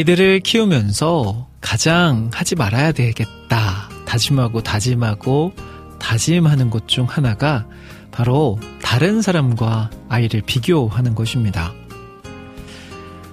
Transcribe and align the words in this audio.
아이들을 0.00 0.40
키우면서 0.40 1.48
가장 1.60 2.30
하지 2.32 2.54
말아야 2.54 2.92
되겠다. 2.92 3.90
다짐하고 4.06 4.62
다짐하고 4.62 5.52
다짐하는 5.98 6.70
것 6.70 6.86
중 6.86 7.04
하나가 7.04 7.66
바로 8.10 8.58
다른 8.82 9.20
사람과 9.20 9.90
아이를 10.08 10.40
비교하는 10.46 11.14
것입니다. 11.14 11.74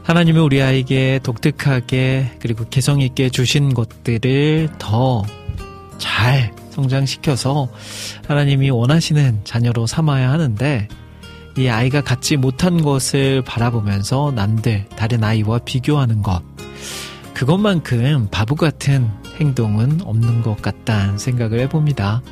하나님은 0.03 0.41
우리 0.41 0.61
아이에게 0.61 1.21
독특하게 1.23 2.37
그리고 2.41 2.65
개성 2.69 2.99
있게 2.99 3.29
주신 3.29 3.73
것들을 3.73 4.69
더 4.77 5.23
잘 5.97 6.53
성장시켜서 6.71 7.69
하나님이 8.27 8.69
원하시는 8.69 9.41
자녀로 9.45 9.87
삼아야 9.87 10.29
하는데 10.31 10.87
이 11.57 11.69
아이가 11.69 12.01
갖지 12.01 12.37
못한 12.37 12.83
것을 12.83 13.41
바라보면서 13.41 14.31
남들, 14.35 14.85
다른 14.89 15.23
아이와 15.23 15.59
비교하는 15.59 16.21
것. 16.21 16.43
그것만큼 17.37 18.29
바보 18.31 18.55
같은 18.55 19.11
행동은 19.39 20.01
없는 20.01 20.41
것 20.41 20.59
같다는 20.59 21.19
생각을 21.19 21.59
해봅니다. 21.59 22.23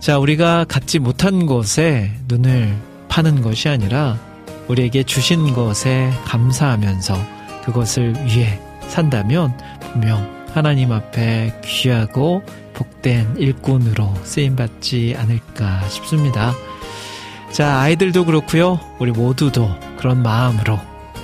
자, 0.00 0.18
우리가 0.18 0.64
갖지 0.64 0.98
못한 0.98 1.46
것에 1.46 2.10
눈을 2.26 2.76
파는 3.08 3.40
것이 3.40 3.68
아니라 3.68 4.18
우리에게 4.66 5.04
주신 5.04 5.54
것에 5.54 6.10
감사하면서 6.24 7.14
그것을 7.64 8.14
위해 8.24 8.60
산다면 8.88 9.56
분명 9.78 10.28
하나님 10.52 10.90
앞에 10.90 11.60
귀하고 11.64 12.42
복된 12.72 13.36
일꾼으로 13.36 14.12
쓰임받지 14.24 15.14
않을까 15.16 15.88
싶습니다. 15.88 16.52
자, 17.52 17.78
아이들도 17.78 18.24
그렇고요. 18.24 18.80
우리 18.98 19.12
모두도 19.12 19.70
그런 19.98 20.20
마음으로 20.24 20.80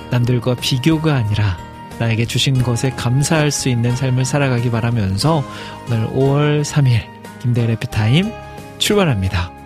남들과 0.09 0.55
비교가 0.55 1.15
아니라 1.15 1.70
나에게 2.01 2.25
주신 2.25 2.61
것에 2.63 2.89
감사할 2.91 3.51
수 3.51 3.69
있는 3.69 3.95
삶을 3.95 4.25
살아가기 4.25 4.71
바라면서 4.71 5.43
오늘 5.87 6.07
5월 6.07 6.63
3일 6.63 7.01
김대래 7.39 7.75
피타임 7.75 8.31
출발합니다. 8.79 9.60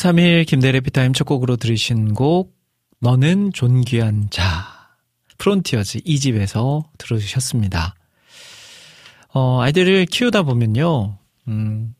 3일 0.00 0.46
김대일의 0.46 0.80
해피타임 0.80 1.12
첫 1.12 1.24
곡으로 1.24 1.56
들으신 1.56 2.14
곡 2.14 2.56
너는 3.00 3.52
존귀한 3.52 4.28
자 4.30 4.88
프론티어즈 5.36 5.98
2집에서 6.00 6.84
들어주셨습니다. 6.96 7.94
어, 9.34 9.60
아이들을 9.60 10.06
키우다 10.06 10.44
보면요. 10.44 11.18
음, 11.48 11.94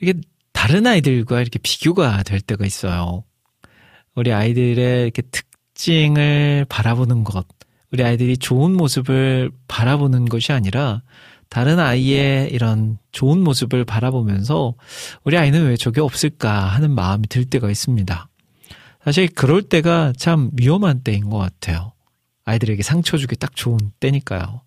이게 0.00 0.14
다른 0.52 0.86
아이들과 0.86 1.40
이렇게 1.40 1.58
비교가 1.58 2.22
될 2.22 2.40
때가 2.40 2.64
있어요. 2.64 3.24
우리 4.14 4.32
아이들의 4.32 5.02
이렇게 5.02 5.22
특징을 5.22 6.64
바라보는 6.68 7.24
것, 7.24 7.44
우리 7.90 8.04
아이들이 8.04 8.36
좋은 8.36 8.72
모습을 8.76 9.50
바라보는 9.66 10.26
것이 10.26 10.52
아니라 10.52 11.02
다른 11.50 11.80
아이의 11.80 12.50
이런 12.52 12.96
좋은 13.10 13.40
모습을 13.40 13.84
바라보면서 13.84 14.74
우리 15.24 15.36
아이는 15.36 15.66
왜 15.66 15.76
저게 15.76 16.00
없을까 16.00 16.66
하는 16.66 16.92
마음이 16.94 17.26
들 17.28 17.44
때가 17.44 17.68
있습니다. 17.70 18.28
사실 19.04 19.28
그럴 19.28 19.62
때가 19.62 20.12
참 20.16 20.50
위험한 20.56 21.02
때인 21.02 21.28
것 21.28 21.38
같아요. 21.38 21.92
아이들에게 22.44 22.82
상처 22.82 23.16
주기 23.18 23.34
딱 23.36 23.56
좋은 23.56 23.78
때니까요. 23.98 24.62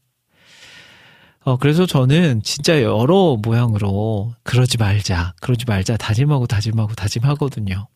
어, 1.46 1.58
그래서 1.58 1.86
저는 1.86 2.44
진짜 2.44 2.82
여러 2.82 3.38
모양으로 3.42 4.34
그러지 4.44 4.78
말자, 4.78 5.34
그러지 5.42 5.66
말자, 5.66 5.96
다짐하고 5.98 6.48
다짐하고 6.48 6.96
다짐하거든요. 6.96 7.88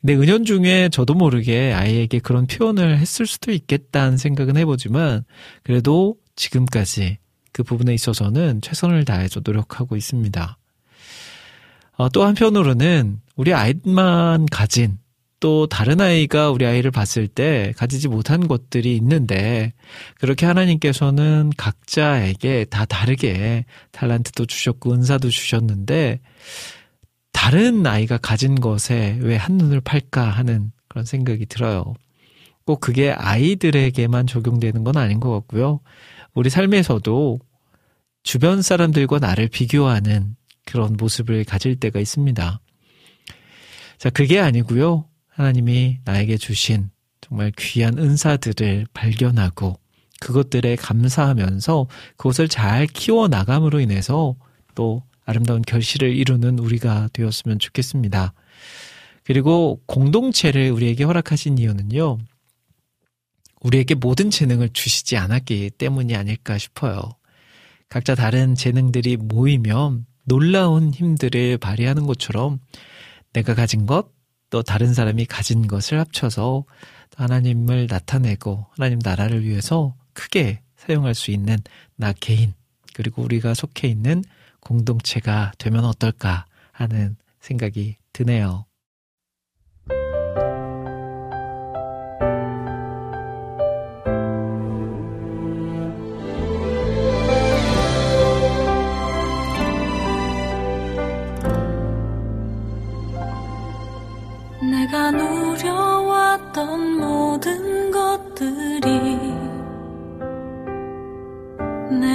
근데 0.00 0.14
은연중에 0.14 0.88
저도 0.88 1.14
모르게 1.14 1.72
아이에게 1.72 2.18
그런 2.18 2.46
표현을 2.46 2.98
했을 2.98 3.26
수도 3.26 3.52
있겠다는 3.52 4.16
생각은 4.16 4.56
해보지만, 4.56 5.24
그래도 5.62 6.16
지금까지 6.34 7.18
그 7.52 7.62
부분에 7.62 7.94
있어서는 7.94 8.60
최선을 8.60 9.04
다해서 9.04 9.40
노력하고 9.44 9.96
있습니다. 9.96 10.58
어, 11.96 12.08
또 12.08 12.24
한편으로는 12.24 13.20
우리 13.36 13.52
아이만 13.52 14.46
가진 14.46 14.98
또 15.42 15.66
다른 15.66 16.00
아이가 16.00 16.50
우리 16.50 16.64
아이를 16.64 16.92
봤을 16.92 17.26
때 17.26 17.72
가지지 17.76 18.06
못한 18.06 18.46
것들이 18.46 18.94
있는데 18.96 19.72
그렇게 20.20 20.46
하나님께서는 20.46 21.50
각자에게 21.56 22.66
다 22.66 22.84
다르게 22.84 23.64
탤런트도 23.90 24.46
주셨고 24.46 24.92
은사도 24.92 25.30
주셨는데 25.30 26.20
다른 27.32 27.84
아이가 27.86 28.18
가진 28.18 28.54
것에 28.54 29.18
왜 29.20 29.34
한눈을 29.34 29.80
팔까 29.80 30.22
하는 30.22 30.70
그런 30.86 31.04
생각이 31.04 31.46
들어요. 31.46 31.94
꼭 32.64 32.80
그게 32.80 33.10
아이들에게만 33.10 34.28
적용되는 34.28 34.84
건 34.84 34.96
아닌 34.96 35.18
것 35.18 35.32
같고요. 35.32 35.80
우리 36.34 36.50
삶에서도 36.50 37.38
주변 38.22 38.62
사람들과 38.62 39.18
나를 39.18 39.48
비교하는 39.48 40.36
그런 40.64 40.96
모습을 40.96 41.44
가질 41.44 41.76
때가 41.76 42.00
있습니다. 42.00 42.60
자, 43.98 44.10
그게 44.10 44.38
아니고요. 44.38 45.06
하나님이 45.28 45.98
나에게 46.04 46.36
주신 46.36 46.90
정말 47.20 47.52
귀한 47.58 47.98
은사들을 47.98 48.86
발견하고 48.92 49.78
그것들에 50.20 50.76
감사하면서 50.76 51.86
그것을 52.16 52.48
잘 52.48 52.86
키워 52.86 53.28
나감으로 53.28 53.80
인해서 53.80 54.36
또 54.74 55.02
아름다운 55.24 55.62
결실을 55.62 56.14
이루는 56.14 56.58
우리가 56.58 57.08
되었으면 57.12 57.58
좋겠습니다. 57.58 58.34
그리고 59.24 59.80
공동체를 59.86 60.70
우리에게 60.70 61.04
허락하신 61.04 61.58
이유는요. 61.58 62.18
우리에게 63.62 63.94
모든 63.94 64.30
재능을 64.30 64.70
주시지 64.70 65.16
않았기 65.16 65.70
때문이 65.78 66.16
아닐까 66.16 66.58
싶어요. 66.58 67.00
각자 67.88 68.14
다른 68.14 68.54
재능들이 68.54 69.16
모이면 69.16 70.06
놀라운 70.24 70.92
힘들을 70.92 71.58
발휘하는 71.58 72.06
것처럼 72.06 72.60
내가 73.32 73.54
가진 73.54 73.86
것, 73.86 74.10
또 74.50 74.62
다른 74.62 74.92
사람이 74.92 75.24
가진 75.26 75.66
것을 75.66 75.98
합쳐서 75.98 76.64
하나님을 77.16 77.86
나타내고 77.90 78.66
하나님 78.70 78.98
나라를 79.02 79.44
위해서 79.44 79.94
크게 80.12 80.60
사용할 80.76 81.14
수 81.14 81.30
있는 81.30 81.58
나 81.96 82.12
개인, 82.12 82.54
그리고 82.94 83.22
우리가 83.22 83.54
속해 83.54 83.88
있는 83.88 84.24
공동체가 84.60 85.52
되면 85.58 85.84
어떨까 85.84 86.46
하는 86.72 87.16
생각이 87.40 87.96
드네요. 88.12 88.66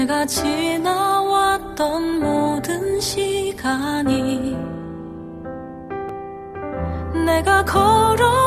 내가 0.07 0.25
지나왔던 0.25 2.21
모든 2.21 2.97
시간이 2.97 4.55
내가 7.25 7.65
걸어 7.65 8.46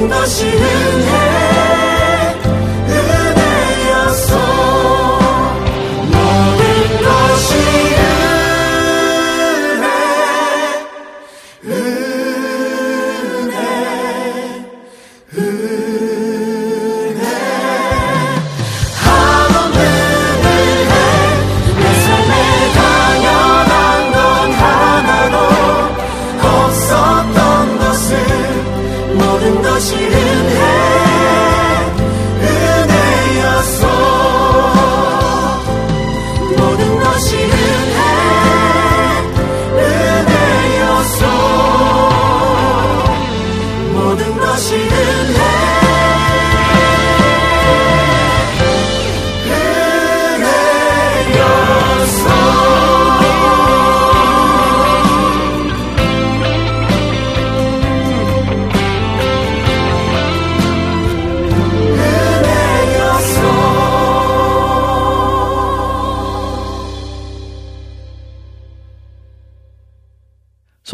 모든 0.00 0.08
것이 0.08 0.46
은혜 0.46 1.19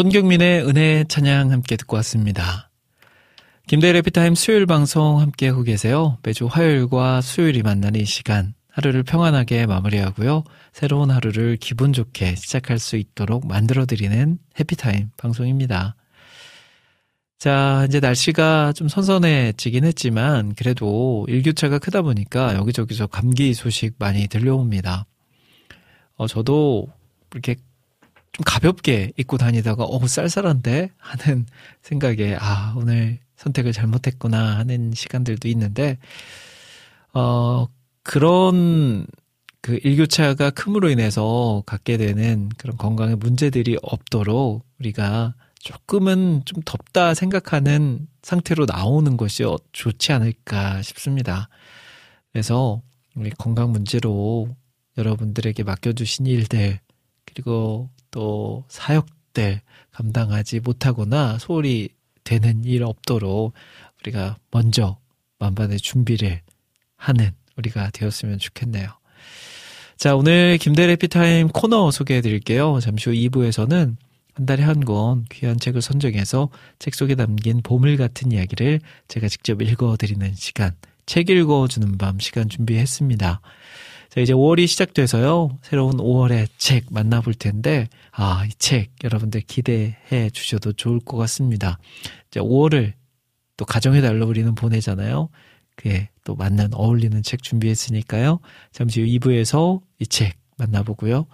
손경민의 0.06 0.64
은혜 0.64 1.02
찬양 1.02 1.50
함께 1.50 1.74
듣고 1.74 1.96
왔습니다. 1.96 2.70
김대일 3.66 3.96
해피타임 3.96 4.36
수요일 4.36 4.64
방송 4.64 5.18
함께 5.18 5.48
하고 5.48 5.64
계세요. 5.64 6.18
매주 6.22 6.46
화요일과 6.46 7.20
수요일이 7.22 7.64
만나는 7.64 7.98
이 7.98 8.04
시간 8.04 8.54
하루를 8.70 9.02
평안하게 9.02 9.66
마무리하고요. 9.66 10.44
새로운 10.72 11.10
하루를 11.10 11.56
기분 11.56 11.92
좋게 11.92 12.36
시작할 12.36 12.78
수 12.78 12.96
있도록 12.96 13.48
만들어드리는 13.48 14.38
해피타임 14.60 15.10
방송입니다. 15.16 15.96
자, 17.40 17.84
이제 17.88 17.98
날씨가 17.98 18.74
좀 18.74 18.86
선선해지긴 18.86 19.84
했지만 19.84 20.54
그래도 20.54 21.26
일교차가 21.28 21.80
크다 21.80 22.02
보니까 22.02 22.54
여기저기서 22.54 23.08
감기 23.08 23.54
소식 23.54 23.96
많이 23.98 24.28
들려옵니다. 24.28 25.04
어, 26.14 26.28
저도 26.28 26.86
이렇게 27.32 27.56
좀 28.36 28.44
가볍게 28.44 29.12
입고 29.16 29.38
다니다가 29.38 29.84
어 29.84 30.06
쌀쌀한데 30.06 30.90
하는 30.98 31.46
생각에 31.80 32.36
아 32.38 32.74
오늘 32.76 33.18
선택을 33.36 33.72
잘못했구나 33.72 34.58
하는 34.58 34.92
시간들도 34.94 35.48
있는데 35.48 35.96
어 37.14 37.66
그런 38.02 39.06
그 39.62 39.80
일교차가 39.82 40.50
큼으로 40.50 40.90
인해서 40.90 41.62
갖게 41.64 41.96
되는 41.96 42.50
그런 42.58 42.76
건강의 42.76 43.16
문제들이 43.16 43.78
없도록 43.80 44.66
우리가 44.80 45.34
조금은 45.58 46.42
좀 46.44 46.62
덥다 46.62 47.14
생각하는 47.14 48.06
상태로 48.22 48.66
나오는 48.66 49.16
것이 49.16 49.44
좋지 49.72 50.12
않을까 50.12 50.82
싶습니다. 50.82 51.48
그래서 52.32 52.82
우리 53.14 53.30
건강 53.30 53.72
문제로 53.72 54.54
여러분들에게 54.98 55.62
맡겨주신 55.62 56.26
일들, 56.26 56.80
그리고 57.26 57.90
또 58.10 58.64
사역들 58.68 59.60
감당하지 59.92 60.60
못하거나 60.60 61.38
소홀히 61.38 61.90
되는 62.24 62.64
일 62.64 62.82
없도록 62.82 63.52
우리가 64.02 64.36
먼저 64.50 64.98
만반의 65.38 65.78
준비를 65.78 66.40
하는 66.96 67.30
우리가 67.56 67.90
되었으면 67.92 68.38
좋겠네요. 68.38 68.88
자, 69.96 70.14
오늘 70.16 70.58
김대래 70.58 70.96
피타임 70.96 71.48
코너 71.48 71.90
소개해 71.90 72.20
드릴게요. 72.20 72.78
잠시 72.80 73.08
후 73.08 73.14
2부에서는 73.16 73.96
한 74.34 74.46
달에 74.46 74.62
한 74.62 74.80
권 74.80 75.24
귀한 75.32 75.58
책을 75.58 75.80
선정해서 75.80 76.50
책 76.78 76.94
속에 76.94 77.14
담긴 77.14 77.62
보물 77.62 77.96
같은 77.96 78.32
이야기를 78.32 78.80
제가 79.08 79.28
직접 79.28 79.62
읽어 79.62 79.96
드리는 79.96 80.34
시간, 80.34 80.72
책 81.06 81.30
읽어 81.30 81.66
주는 81.68 81.96
밤 81.96 82.18
시간 82.18 82.48
준비했습니다. 82.50 83.40
자, 84.16 84.22
이제 84.22 84.32
5월이 84.32 84.66
시작돼서요. 84.66 85.58
새로운 85.60 85.98
5월의 85.98 86.48
책 86.56 86.86
만나볼 86.90 87.34
텐데, 87.34 87.86
아, 88.12 88.46
이 88.46 88.50
책 88.58 88.88
여러분들 89.04 89.42
기대해 89.42 90.30
주셔도 90.32 90.72
좋을 90.72 91.00
것 91.00 91.18
같습니다. 91.18 91.78
이제 92.30 92.40
5월을 92.40 92.94
또 93.58 93.66
가정의 93.66 94.00
달로 94.00 94.26
우리는 94.26 94.54
보내잖아요. 94.54 95.28
그에 95.76 96.08
또 96.24 96.34
맞는 96.34 96.72
어울리는 96.72 97.22
책 97.22 97.42
준비했으니까요. 97.42 98.40
잠시 98.72 99.02
후 99.02 99.06
2부에서 99.06 99.82
이 100.00 100.06
책 100.06 100.38
만나보고요. 100.56 101.26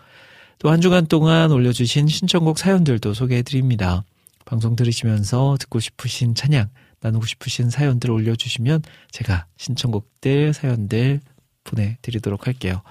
또 0.58 0.68
한 0.68 0.80
주간 0.80 1.06
동안 1.06 1.52
올려주신 1.52 2.08
신청곡 2.08 2.58
사연들도 2.58 3.14
소개해드립니다. 3.14 4.02
방송 4.44 4.74
들으시면서 4.74 5.56
듣고 5.60 5.78
싶으신 5.78 6.34
찬양, 6.34 6.68
나누고 7.00 7.26
싶으신 7.26 7.70
사연들 7.70 8.10
올려주시면 8.10 8.82
제가 9.12 9.46
신청곡들, 9.56 10.52
사연들 10.52 11.20
보내드리도록 11.64 12.46
할게요. 12.46 12.82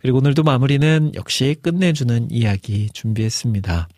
그리고 0.00 0.18
오늘도 0.18 0.42
마무리는 0.42 1.12
역시 1.14 1.56
끝내주는 1.62 2.30
이야기 2.30 2.88
준비했습니다. 2.92 3.88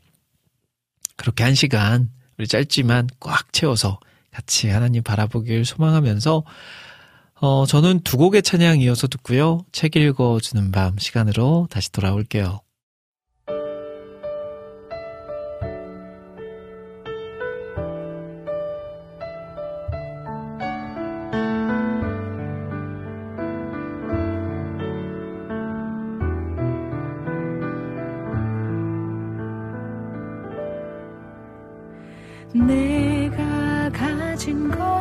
그렇게 1.16 1.44
한 1.44 1.54
시간, 1.54 2.10
우리 2.38 2.46
짧지만 2.46 3.08
꽉 3.20 3.52
채워서 3.52 4.00
같이 4.30 4.68
하나님 4.68 5.02
바라보길 5.02 5.64
소망하면서 5.64 6.44
어, 7.42 7.66
저는 7.66 8.00
두 8.00 8.16
곡의 8.16 8.42
찬양 8.42 8.80
이어서 8.80 9.08
듣고요. 9.08 9.64
책 9.72 9.96
읽어주는 9.96 10.72
밤 10.72 10.98
시간으로 10.98 11.68
다시 11.70 11.90
돌아올게요. 11.90 12.60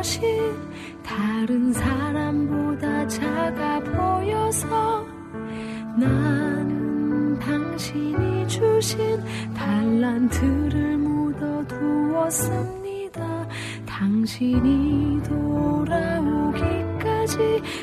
것이 0.00 0.20
다른 1.02 1.72
사람보다 1.74 3.06
작아 3.06 3.80
보여서 3.80 5.06
나는 5.98 7.38
당신이 7.38 8.48
주신 8.48 9.22
달란트를 9.54 10.96
묻어 10.96 11.66
두었습니다. 11.66 13.46
당신이 13.86 15.22
돌아오기까지 15.22 16.72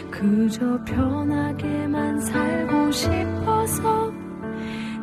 그저 0.10 0.84
편하게만 0.86 2.20
살고 2.20 2.92
싶어서 2.94 4.12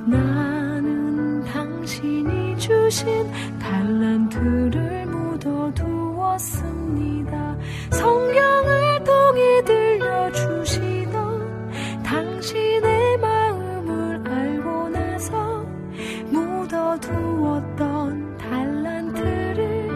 나는 0.05 1.45
당신이 1.45 2.59
주신 2.59 3.09
달란트를 3.61 4.84
묻어두었습니다. 6.35 7.57
성경을 7.91 9.05
통해 9.05 9.63
들려주시던 9.65 11.13
당신의 12.03 13.19
마음을 13.19 14.23
알고 14.27 14.89
나서 14.91 15.65
묻어두었던 16.31 17.77
달란트를 18.39 19.91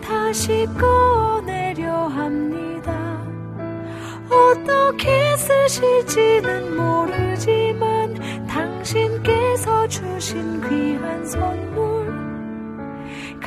다시 0.00 0.66
꺼내려 0.78 2.06
합니다. 2.06 2.92
어떻게 4.30 5.36
쓰실지는 5.36 6.76
모르지만 6.76 8.46
당신께서 8.46 9.88
주신 9.88 10.60
귀한 10.68 11.26
선물 11.26 12.01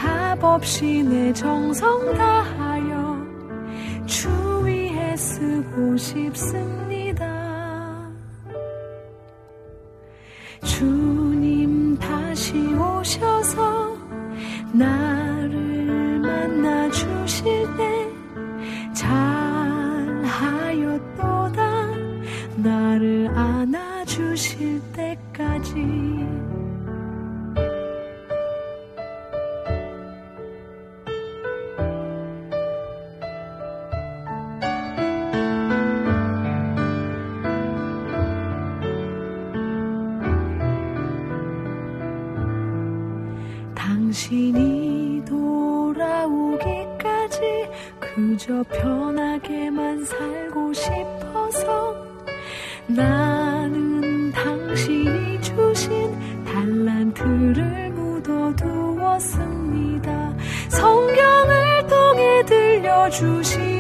값없이 0.05 1.03
내 1.03 1.33
정성 1.33 2.13
다하여 2.13 3.17
주 4.05 4.29
위에 4.63 5.15
쓰고 5.17 5.97
싶습니다. 5.97 7.25
주님 10.63 11.97
다시 11.97 12.53
오셔서 12.75 13.97
나를 14.73 16.19
만나 16.19 16.89
주실 16.91 17.43
때 17.75 18.07
잘하였도다 18.93 20.35
나를 22.57 23.31
안아 23.33 24.05
주실 24.05 24.79
때 24.93 24.94
당신이 44.35 45.23
돌아오기까지 45.23 46.19
그저 48.01 48.61
편하게만 48.63 50.03
살고 50.03 50.73
싶어서 50.73 52.05
나는 52.85 54.33
당신이 54.33 55.41
주신 55.41 56.43
달란트를 56.43 57.91
묻어두었습니다. 57.91 59.45
성경을 60.67 61.87
통해 61.87 62.43
들려주시 62.45 63.74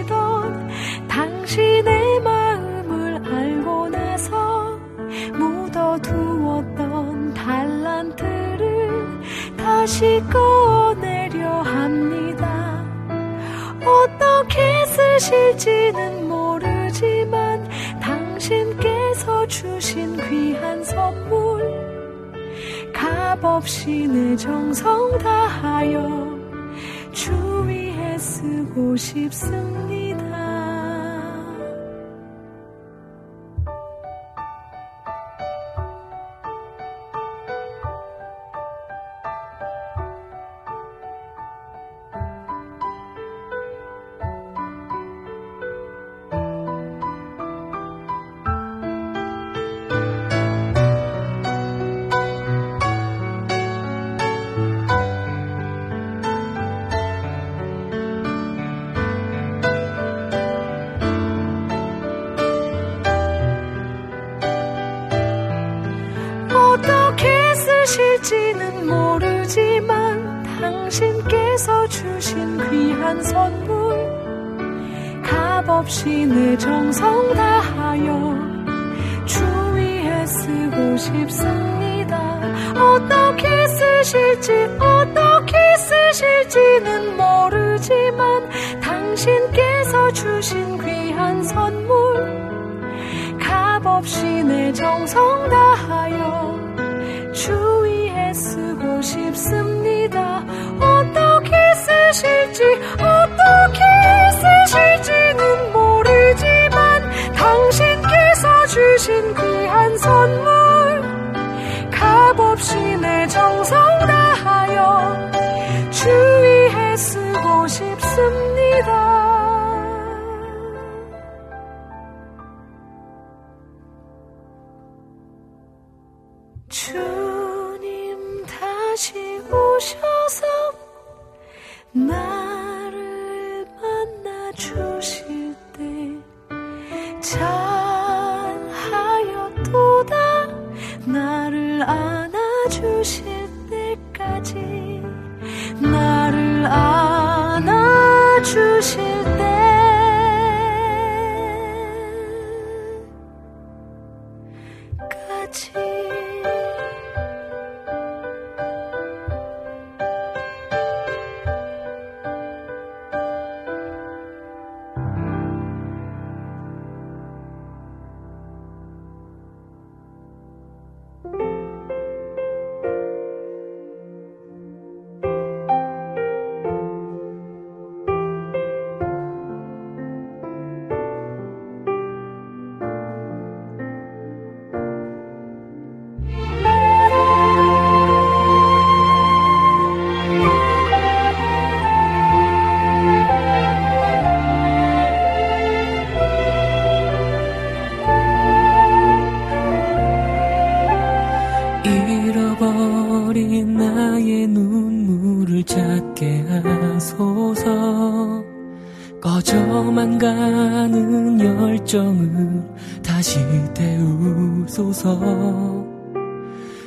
다시 9.85 10.19
꺼내려 10.31 11.61
합니다. 11.61 12.83
어떻게 13.85 14.83
쓰실지는 14.87 16.27
모르지만 16.27 17.69
당신께서 18.01 19.45
주신 19.45 20.17
귀한 20.27 20.83
선물 20.83 21.61
값없이 22.91 24.07
내 24.07 24.35
정성 24.35 25.19
다하여 25.19 26.35
주 27.11 27.31
위에 27.67 28.17
쓰고 28.17 28.95
싶습니다. 28.95 29.94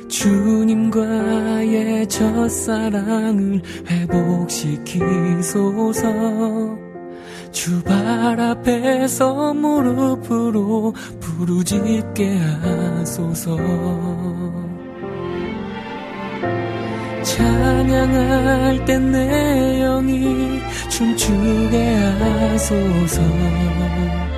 주님과의 0.09 2.07
첫사랑을 2.07 3.61
회복시키소서. 3.87 4.89
주발 7.51 8.39
앞에서 8.39 9.53
무릎으로 9.53 10.93
부르짖게 11.19 12.37
하소서. 12.37 13.57
찬양할 17.23 18.85
때 18.85 18.97
내 18.99 19.79
영이 19.79 20.59
춤추게 20.89 21.95
하소서. 21.95 23.21
내 23.21 24.28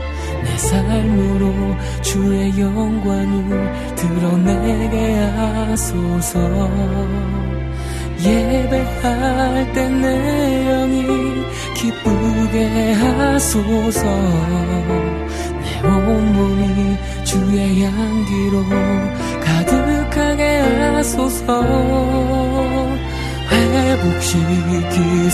삶으로 0.62 1.76
주의 2.02 2.60
영광을 2.60 3.96
드러내게 3.96 5.16
하소서. 5.36 6.40
예배할 8.20 9.74
때 9.74 9.90
내 9.90 10.64
영이 10.66 11.06
기쁘게 11.76 12.94
하소서. 12.94 14.04
내 15.62 15.88
온몸이 15.88 16.98
주의 17.24 17.84
향기로 17.84 18.64
가득하게 19.44 20.60
하소서. 20.60 21.64
회복시키소서. 23.50 25.32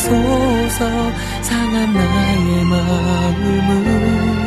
상한 1.42 1.94
나의 1.94 2.64
마음을 2.66 4.47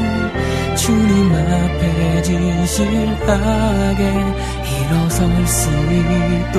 주님 0.90 1.32
앞에 1.32 2.22
진실하게 2.22 4.02
일어설 4.66 5.46
수 5.46 5.70
있도록 5.70 6.58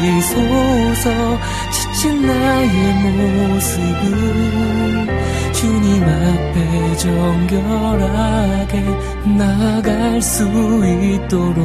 회복시키소서 0.00 0.38
지친 1.70 2.26
나의 2.26 2.94
모습을 3.52 4.08
주님 5.52 6.02
앞에 6.02 6.96
정결하게 6.96 8.72
나갈 9.36 10.22
수 10.22 10.44
있도록 11.02 11.60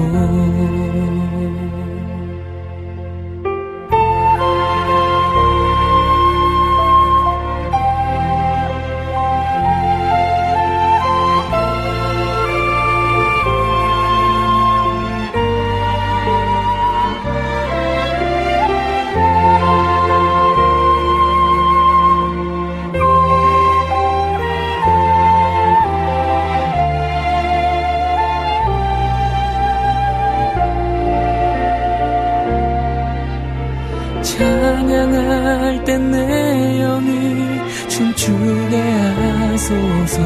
춤추게 38.26 38.76
하소서. 38.82 40.20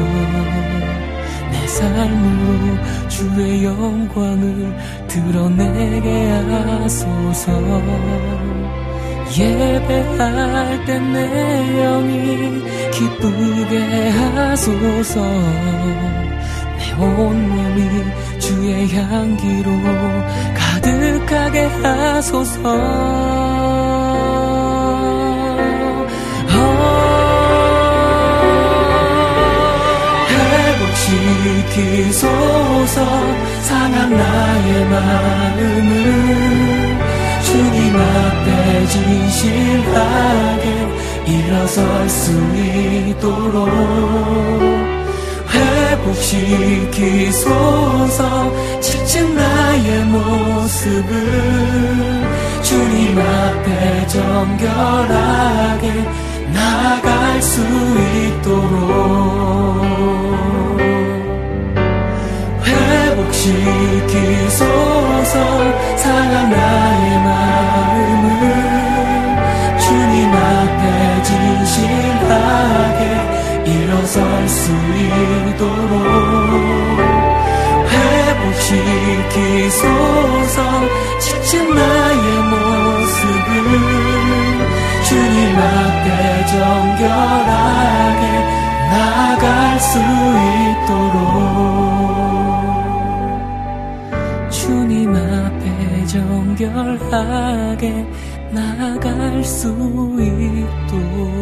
내 1.52 1.66
삶으로 1.66 3.08
주의 3.08 3.64
영광을 3.64 4.74
드러내게 5.06 6.30
하소서. 6.30 7.52
예배할 9.36 10.84
때 10.86 10.98
내 10.98 11.82
영이 11.82 12.62
기쁘게 12.90 14.08
하소서. 14.08 15.20
내 16.78 16.92
온몸이 16.98 18.04
주의 18.38 18.88
향기로 18.96 19.70
가득하게 20.54 21.66
하소서 21.82 22.60
회복시키소서. 31.10 33.04
상한 33.62 34.10
나의 34.16 34.84
마음을 34.86 35.90
주님 37.42 37.96
앞에 37.96 38.86
진실하게 38.86 40.64
일어설 41.26 42.08
수 42.08 42.30
있도록 42.56 43.68
회복시키소서. 47.10 47.60
지친 48.80 49.34
나의 49.34 50.04
모습을 50.04 51.10
주님 52.62 53.18
앞에 53.18 54.06
정결하게 54.06 55.84
나갈 56.52 57.42
수 57.42 57.60
있도록 58.40 59.20
회복시키소서 63.40 65.34
상한 65.96 66.50
나의 66.50 67.18
마음을 67.24 68.28
주님 69.78 70.30
앞에 70.30 71.22
진실하게 71.22 73.00
일어설 73.64 74.48
수 74.48 74.72
있도록 75.56 76.02
회복시키소서 79.48 80.58
지친 81.18 81.74
나의 81.74 82.22
모습을 82.50 83.54
주님 85.04 85.56
앞에 85.56 86.46
정결하게 86.46 88.22
나갈 88.90 89.80
수 89.80 89.98
있도록 89.98 91.89
정결하게 96.60 98.04
나갈 98.52 99.42
수 99.42 99.68
있도록. 100.18 101.40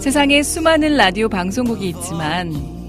세상에 0.00 0.42
수많은 0.42 0.96
라디오 0.96 1.28
방송국이 1.28 1.88
있지만 1.88 2.75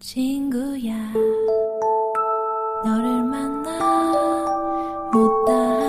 친구야 0.00 1.12
너를 2.84 3.24
만나 3.24 3.70
못다 5.12 5.83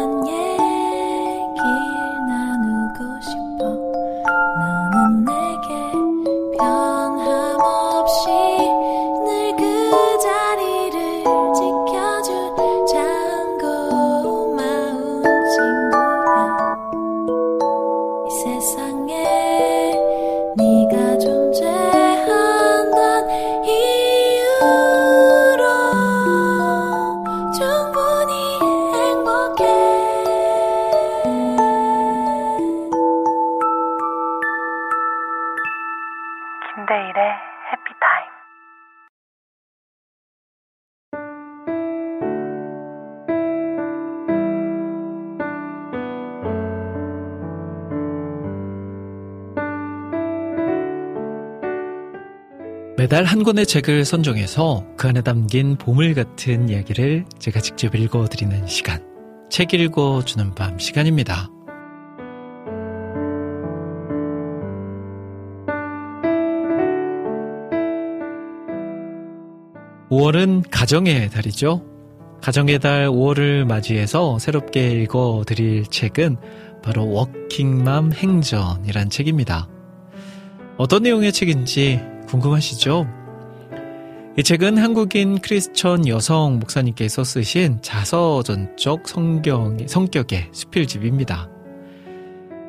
매달 53.16 53.24
한 53.24 53.44
권의 53.44 53.66
책을 53.66 54.04
선정해서 54.04 54.86
그 54.98 55.08
안에 55.08 55.22
담긴 55.22 55.78
보물 55.78 56.16
같은 56.16 56.68
이야기를 56.68 57.24
제가 57.40 57.62
직접 57.62 57.96
읽어드리는 57.96 58.68
시간. 58.68 59.02
책 59.50 59.74
읽어주는 59.74 60.54
밤 60.54 60.78
시간입니다. 60.78 61.50
(5월은) 70.10 70.66
가정의 70.70 71.30
달이죠 71.30 71.86
가정의 72.42 72.80
달 72.80 73.08
5월을 73.08 73.64
맞이해서 73.64 74.40
새롭게 74.40 74.90
읽어드릴 75.04 75.86
책은 75.86 76.36
바로 76.84 77.10
워킹맘 77.10 78.12
행전이란 78.12 79.10
책입니다 79.10 79.70
어떤 80.78 81.04
내용의 81.04 81.32
책인지 81.32 82.15
궁금하시죠? 82.28 83.08
이 84.38 84.44
책은 84.44 84.78
한국인 84.78 85.40
크리스천 85.40 86.08
여성 86.08 86.60
목사님께서 86.60 87.24
쓰신 87.24 87.80
자서전적 87.82 89.08
성경, 89.08 89.78
성격의 89.88 90.50
수필집입니다. 90.52 91.50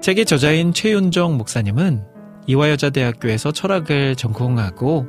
책의 0.01 0.27
저자인 0.27 0.73
최윤정 0.73 1.37
목사님은 1.37 2.05
이화여자대학교에서 2.47 3.51
철학을 3.51 4.15
전공하고 4.15 5.07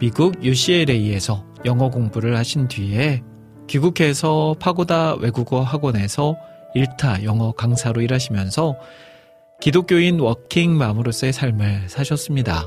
미국 0.00 0.42
UCLA에서 0.42 1.44
영어 1.66 1.90
공부를 1.90 2.36
하신 2.38 2.68
뒤에 2.68 3.22
귀국해서 3.66 4.56
파고다 4.58 5.16
외국어 5.16 5.60
학원에서 5.60 6.36
일타 6.74 7.24
영어 7.24 7.52
강사로 7.52 8.00
일하시면서 8.00 8.76
기독교인 9.60 10.20
워킹맘으로서의 10.20 11.32
삶을 11.32 11.88
사셨습니다. 11.88 12.66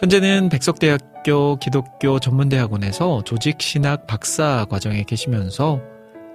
현재는 0.00 0.48
백석대학교 0.48 1.56
기독교 1.56 2.18
전문대학원에서 2.18 3.22
조직신학 3.24 4.06
박사 4.06 4.66
과정에 4.68 5.04
계시면서 5.04 5.80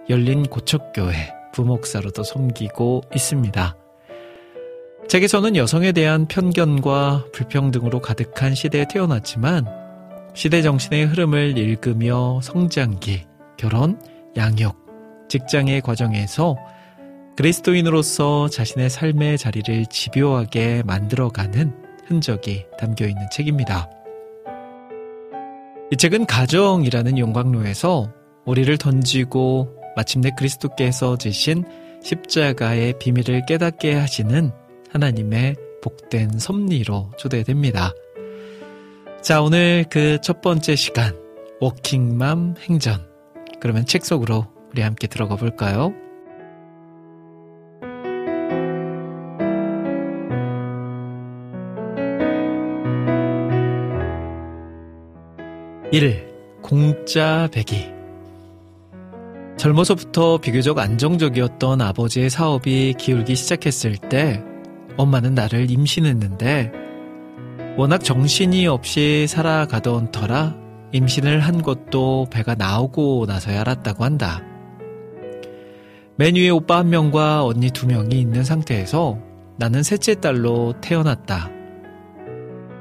열린 0.09 0.43
고척교회 0.43 1.33
부목사로도 1.53 2.23
섬기고 2.23 3.01
있습니다. 3.13 3.75
책에서는 5.07 5.55
여성에 5.55 5.91
대한 5.91 6.27
편견과 6.27 7.27
불평등으로 7.33 8.01
가득한 8.01 8.55
시대에 8.55 8.85
태어났지만 8.89 9.65
시대 10.33 10.61
정신의 10.61 11.05
흐름을 11.05 11.57
읽으며 11.57 12.39
성장기, 12.43 13.25
결혼, 13.57 13.99
양육, 14.35 14.75
직장의 15.29 15.81
과정에서 15.81 16.57
그리스도인으로서 17.35 18.49
자신의 18.49 18.89
삶의 18.89 19.37
자리를 19.37 19.85
집요하게 19.87 20.83
만들어가는 20.85 21.86
흔적이 22.07 22.65
담겨 22.79 23.05
있는 23.05 23.25
책입니다. 23.31 23.89
이 25.91 25.97
책은 25.97 26.25
가정이라는 26.25 27.17
용광로에서 27.17 28.11
우리를 28.45 28.77
던지고 28.77 29.75
마침내 29.95 30.31
그리스도께서 30.37 31.17
지신 31.17 31.63
십자가의 32.03 32.93
비밀을 32.99 33.45
깨닫게 33.45 33.93
하시는 33.93 34.51
하나님의 34.91 35.55
복된 35.81 36.39
섭리로 36.39 37.11
초대됩니다. 37.17 37.93
자, 39.21 39.41
오늘 39.41 39.85
그 39.89 40.19
첫 40.21 40.41
번째 40.41 40.75
시간, 40.75 41.15
워킹맘 41.59 42.55
행전. 42.59 43.07
그러면 43.59 43.85
책 43.85 44.05
속으로 44.05 44.45
우리 44.71 44.81
함께 44.81 45.07
들어가 45.07 45.35
볼까요? 45.35 45.93
1. 55.89 56.27
공짜 56.61 57.47
배기 57.53 57.89
젊어서부터 59.55 60.37
비교적 60.37 60.79
안정적이었던 60.79 61.81
아버지의 61.81 62.29
사업이 62.29 62.95
기울기 62.97 63.37
시작했을 63.37 63.95
때 63.95 64.43
엄마는 64.97 65.33
나를 65.33 65.71
임신했는데 65.71 66.73
워낙 67.77 68.03
정신이 68.03 68.67
없이 68.67 69.27
살아가던 69.29 70.11
터라 70.11 70.57
임신을 70.91 71.39
한 71.39 71.61
것도 71.61 72.27
배가 72.31 72.53
나오고 72.55 73.25
나서야 73.25 73.61
알았다고 73.61 74.03
한다. 74.03 74.43
맨 76.17 76.35
위에 76.35 76.49
오빠 76.49 76.79
한 76.79 76.89
명과 76.89 77.45
언니 77.45 77.71
두 77.71 77.87
명이 77.87 78.19
있는 78.19 78.43
상태에서 78.43 79.19
나는 79.55 79.83
셋째 79.83 80.15
딸로 80.15 80.73
태어났다. 80.81 81.49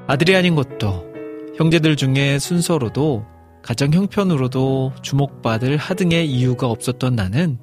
아들이 0.09 0.35
아닌 0.35 0.57
것도 0.57 1.06
형제들 1.57 1.97
중에 1.97 2.39
순서로도 2.39 3.25
가장 3.63 3.93
형편으로도 3.93 4.93
주목받을 5.01 5.79
하등의 5.79 6.31
이유가 6.31 6.69
없었던 6.69 7.17
나는 7.17 7.59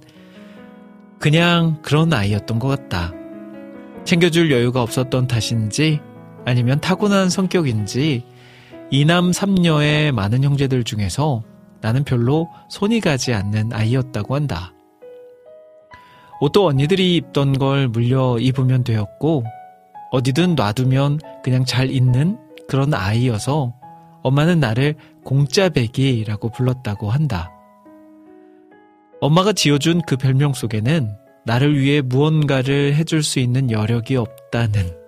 그냥 1.20 1.80
그런 1.84 2.12
아이였던 2.12 2.58
것 2.58 2.68
같다. 2.68 3.14
챙겨줄 4.04 4.52
여유가 4.52 4.82
없었던 4.82 5.28
탓인지 5.28 6.00
아니면 6.44 6.82
타고난 6.82 7.30
성격인지 7.30 8.26
이남 8.90 9.32
삼녀의 9.32 10.12
많은 10.12 10.44
형제들 10.44 10.84
중에서 10.84 11.44
나는 11.80 12.04
별로 12.04 12.50
손이 12.70 13.00
가지 13.00 13.32
않는 13.32 13.74
아이였다고 13.74 14.34
한다. 14.36 14.74
옷도 16.42 16.66
언니들이 16.66 17.16
입던 17.16 17.60
걸 17.60 17.88
물려 17.88 18.38
입으면 18.40 18.84
되었고 18.84 19.44
어디든 20.12 20.56
놔두면 20.56 21.20
그냥 21.44 21.64
잘 21.64 21.92
있는 21.92 22.40
그런 22.68 22.94
아이여서 22.94 23.74
엄마는 24.24 24.60
나를 24.60 24.96
공짜배기라고 25.24 26.50
불렀다고 26.50 27.10
한다. 27.10 27.52
엄마가 29.22 29.54
지어준 29.54 30.02
그 30.08 30.18
별명 30.18 30.54
속에는 30.54 31.16
나를 31.46 31.78
위해 31.78 32.02
무언가를 32.02 32.96
해줄 32.96 33.22
수 33.24 33.40
있는 33.40 33.70
여력이 33.70 34.16
없다는 34.16 35.04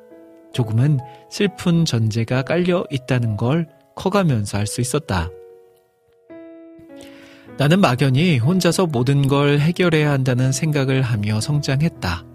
조금은 0.54 1.00
슬픈 1.30 1.84
전제가 1.86 2.44
깔려 2.44 2.86
있다는 2.90 3.36
걸 3.36 3.68
커가면서 3.96 4.58
알 4.58 4.68
수 4.68 4.82
있었다. 4.82 5.30
나는 7.58 7.80
막연히 7.80 8.38
혼자서 8.38 8.86
모든 8.86 9.28
걸 9.28 9.60
해결해야 9.60 10.12
한다는 10.12 10.52
생각을 10.52 11.02
하며 11.02 11.40
성장했다. 11.40 12.26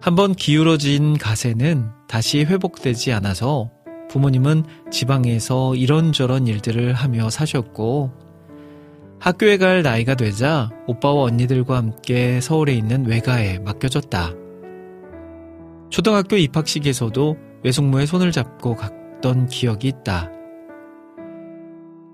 한번 0.00 0.34
기울어진 0.34 1.16
가세는 1.16 1.90
다시 2.06 2.44
회복되지 2.44 3.12
않아서 3.14 3.70
부모님은 4.08 4.64
지방에서 4.90 5.74
이런저런 5.74 6.46
일들을 6.46 6.92
하며 6.94 7.30
사셨고 7.30 8.10
학교에 9.20 9.56
갈 9.58 9.82
나이가 9.82 10.14
되자 10.14 10.70
오빠와 10.86 11.24
언니들과 11.24 11.76
함께 11.76 12.40
서울에 12.40 12.72
있는 12.72 13.04
외가에 13.06 13.58
맡겨졌다. 13.58 14.32
초등학교 15.90 16.36
입학식에서도 16.36 17.36
외숙모의 17.64 18.06
손을 18.06 18.30
잡고 18.32 18.76
갔던 18.76 19.48
기억이 19.48 19.88
있다. 19.88 20.30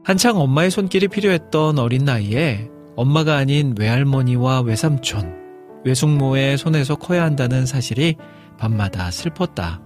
한창 0.03 0.39
엄마의 0.39 0.71
손길이 0.71 1.09
필요했던 1.09 1.79
어린 1.79 2.05
나이에 2.05 2.71
엄마가 2.97 3.37
아닌 3.37 3.75
외할머니와 3.79 4.61
외삼촌, 4.61 5.83
외숙모의 5.85 6.57
손에서 6.57 6.95
커야 6.95 7.25
한다는 7.25 7.67
사실이 7.67 8.17
밤마다 8.59 9.11
슬펐다. 9.11 9.81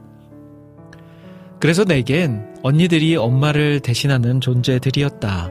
그래서 1.61 1.85
내겐 1.85 2.55
언니들이 2.63 3.17
엄마를 3.17 3.81
대신하는 3.81 4.41
존재들이었다. 4.41 5.51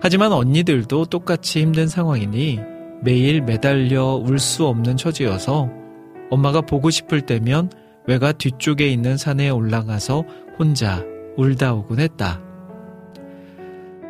하지만 0.00 0.32
언니들도 0.32 1.06
똑같이 1.06 1.60
힘든 1.62 1.86
상황이니 1.86 2.60
매일 3.02 3.40
매달려 3.42 4.14
울 4.14 4.38
수 4.38 4.66
없는 4.66 4.96
처지여서 4.96 5.70
엄마가 6.30 6.60
보고 6.62 6.90
싶을 6.90 7.22
때면 7.22 7.70
외가 8.06 8.32
뒤쪽에 8.32 8.88
있는 8.88 9.16
산에 9.16 9.48
올라가서 9.48 10.24
혼자 10.58 11.04
울다 11.36 11.74
오곤 11.74 12.00
했다. 12.00 12.40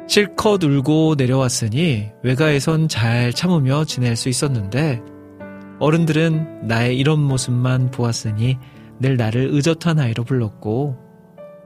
실컷 0.09 0.63
울고 0.65 1.15
내려왔으니 1.17 2.11
외가에선 2.23 2.89
잘 2.89 3.33
참으며 3.33 3.85
지낼 3.85 4.17
수 4.17 4.29
있었는데 4.29 5.01
어른들은 5.79 6.67
나의 6.67 6.99
이런 6.99 7.21
모습만 7.21 7.91
보았으니 7.91 8.59
늘 9.03 9.17
나를 9.17 9.49
의젓한 9.53 9.99
아이로 9.99 10.25
불렀고 10.25 10.97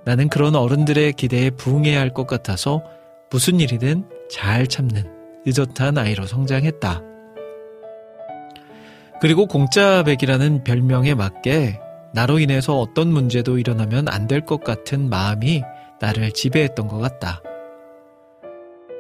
나는 0.07 0.29
그런 0.29 0.57
어른들의 0.57 1.13
기대에 1.13 1.51
부응해야 1.51 2.01
할 2.01 2.11
것 2.15 2.27
같아서 2.27 2.83
무슨 3.31 3.61
일이든 3.61 4.05
잘 4.31 4.67
참는 4.67 5.05
의젓한 5.45 5.99
아이로 5.99 6.27
성장했다. 6.27 7.03
그리고 9.21 9.47
공짜백이라는 9.47 10.65
별명에 10.65 11.15
맞게 11.15 11.79
나로 12.15 12.39
인해서 12.39 12.79
어떤 12.79 13.09
문제도 13.09 13.59
일어나면 13.59 14.09
안 14.09 14.27
될 14.27 14.41
것 14.47 14.65
같은 14.65 15.09
마음이 15.11 15.63
나를 16.01 16.33
지배했던 16.33 16.89
것 16.89 16.99
같다. 16.99 17.43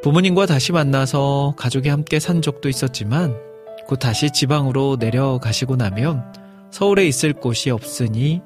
부모님과 0.02 0.46
다시 0.46 0.72
만나서 0.72 1.54
가족이 1.56 1.88
함께 1.88 2.18
산 2.18 2.42
적도 2.42 2.68
있었지만 2.68 3.34
곧 3.86 3.96
다시 3.96 4.30
지방으로 4.30 4.96
내려가시고 5.00 5.76
나면 5.76 6.45
서울에 6.76 7.06
있을 7.06 7.32
곳이 7.32 7.70
없으니 7.70 8.42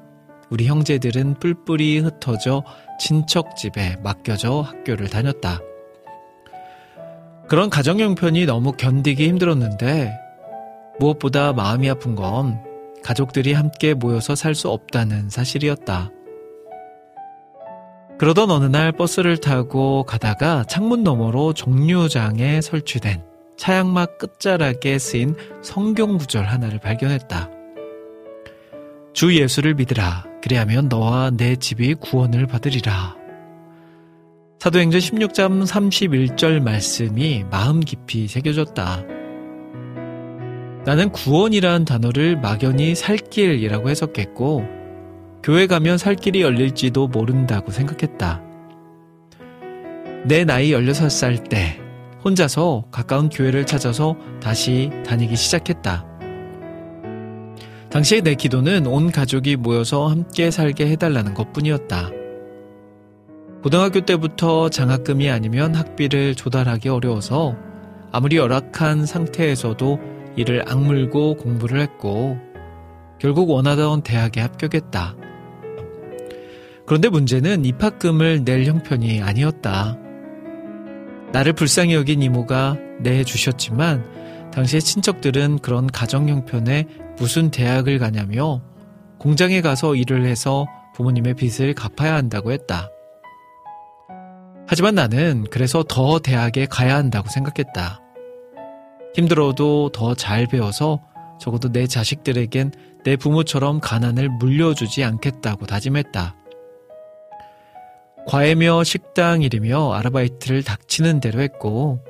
우리 0.49 0.65
형제들은 0.65 1.33
뿔뿔이 1.41 1.99
흩어져 1.99 2.63
친척 2.97 3.57
집에 3.57 3.97
맡겨져 4.01 4.61
학교를 4.61 5.09
다녔다. 5.09 5.59
그런 7.49 7.69
가정 7.69 7.99
형편이 7.99 8.45
너무 8.45 8.71
견디기 8.71 9.27
힘들었는데 9.27 10.13
무엇보다 10.97 11.51
마음이 11.51 11.89
아픈 11.89 12.15
건 12.15 12.63
가족들이 13.03 13.51
함께 13.51 13.93
모여서 13.93 14.33
살 14.33 14.55
수 14.55 14.69
없다는 14.69 15.29
사실이었다. 15.29 16.09
그러던 18.17 18.49
어느 18.49 18.63
날 18.63 18.93
버스를 18.93 19.39
타고 19.39 20.05
가다가 20.05 20.63
창문 20.69 21.03
너머로 21.03 21.51
종류장에 21.51 22.61
설치된 22.61 23.25
차양막 23.57 24.19
끝자락에 24.19 24.99
쓰인 24.99 25.35
성경 25.61 26.17
구절 26.17 26.45
하나를 26.45 26.79
발견했다. 26.79 27.60
주 29.13 29.35
예수를 29.37 29.75
믿으라. 29.75 30.25
그리하면 30.41 30.87
너와 30.87 31.31
내 31.31 31.55
집이 31.55 31.95
구원을 31.95 32.47
받으리라. 32.47 33.15
사도행전 34.59 34.99
16장 34.99 35.65
31절 35.65 36.61
말씀이 36.61 37.43
마음 37.49 37.79
깊이 37.79 38.27
새겨졌다. 38.27 39.03
나는 40.85 41.11
구원이란 41.11 41.85
단어를 41.85 42.37
막연히 42.37 42.95
살길이라고 42.95 43.89
해석했고, 43.89 44.65
교회 45.43 45.67
가면 45.67 45.97
살 45.97 46.15
길이 46.15 46.41
열릴지도 46.41 47.07
모른다고 47.07 47.71
생각했다. 47.71 48.41
내 50.25 50.45
나이 50.45 50.71
16살 50.71 51.49
때 51.49 51.79
혼자서 52.23 52.85
가까운 52.91 53.29
교회를 53.29 53.65
찾아서 53.65 54.15
다시 54.39 54.91
다니기 55.05 55.35
시작했다. 55.35 56.10
당시에 57.91 58.21
내 58.21 58.35
기도는 58.35 58.87
온 58.87 59.11
가족이 59.11 59.57
모여서 59.57 60.07
함께 60.07 60.49
살게 60.49 60.87
해달라는 60.91 61.33
것 61.33 61.51
뿐이었다. 61.51 62.09
고등학교 63.61 64.05
때부터 64.05 64.69
장학금이 64.69 65.29
아니면 65.29 65.75
학비를 65.75 66.35
조달하기 66.35 66.87
어려워서 66.87 67.55
아무리 68.13 68.37
열악한 68.37 69.05
상태에서도 69.05 69.99
이를 70.37 70.63
악물고 70.67 71.35
공부를 71.35 71.81
했고 71.81 72.39
결국 73.19 73.49
원하던 73.49 74.03
대학에 74.03 74.39
합격했다. 74.39 75.15
그런데 76.85 77.09
문제는 77.09 77.65
입학금을 77.65 78.45
낼 78.45 78.65
형편이 78.65 79.21
아니었다. 79.21 79.97
나를 81.33 81.53
불쌍히 81.53 81.93
여긴 81.93 82.21
이모가 82.21 82.77
내주셨지만 83.01 84.51
당시의 84.51 84.81
친척들은 84.81 85.59
그런 85.59 85.87
가정 85.87 86.27
형편에 86.29 86.87
무슨 87.21 87.51
대학을 87.51 87.99
가냐며 87.99 88.63
공장에 89.19 89.61
가서 89.61 89.93
일을 89.93 90.25
해서 90.25 90.65
부모님의 90.95 91.35
빚을 91.35 91.75
갚아야 91.75 92.15
한다고 92.15 92.51
했다. 92.51 92.89
하지만 94.67 94.95
나는 94.95 95.45
그래서 95.51 95.83
더 95.87 96.17
대학에 96.17 96.65
가야 96.65 96.95
한다고 96.95 97.29
생각했다. 97.29 98.01
힘들어도 99.13 99.89
더 99.89 100.15
잘 100.15 100.47
배워서 100.47 100.99
적어도 101.39 101.71
내 101.71 101.85
자식들에겐 101.85 102.71
내 103.03 103.15
부모처럼 103.17 103.81
가난을 103.81 104.29
물려주지 104.39 105.03
않겠다고 105.03 105.67
다짐했다. 105.67 106.35
과외며 108.25 108.83
식당 108.83 109.43
일이며 109.43 109.93
아르바이트를 109.93 110.63
닥치는 110.63 111.19
대로 111.19 111.41
했고 111.41 112.03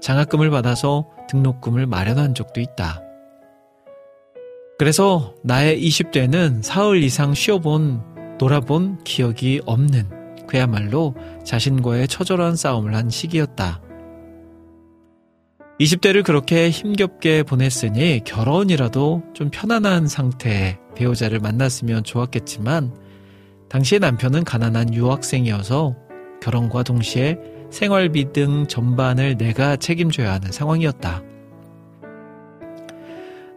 장학금을 0.00 0.50
받아서 0.50 1.10
등록금을 1.28 1.86
마련한 1.86 2.36
적도 2.36 2.60
있다. 2.60 3.03
그래서 4.76 5.34
나의 5.44 5.80
20대는 5.80 6.62
사흘 6.62 7.02
이상 7.02 7.32
쉬어본, 7.32 8.36
놀아본 8.38 9.04
기억이 9.04 9.60
없는 9.66 10.46
그야말로 10.48 11.14
자신과의 11.44 12.08
처절한 12.08 12.56
싸움을 12.56 12.94
한 12.94 13.08
시기였다. 13.08 13.80
20대를 15.80 16.24
그렇게 16.24 16.70
힘겹게 16.70 17.42
보냈으니 17.42 18.22
결혼이라도 18.24 19.22
좀 19.32 19.50
편안한 19.50 20.06
상태의 20.06 20.78
배우자를 20.94 21.40
만났으면 21.40 22.04
좋았겠지만 22.04 22.94
당시의 23.68 23.98
남편은 23.98 24.44
가난한 24.44 24.94
유학생이어서 24.94 25.96
결혼과 26.40 26.82
동시에 26.82 27.38
생활비 27.70 28.32
등 28.32 28.66
전반을 28.68 29.36
내가 29.36 29.76
책임져야 29.76 30.32
하는 30.32 30.52
상황이었다. 30.52 31.22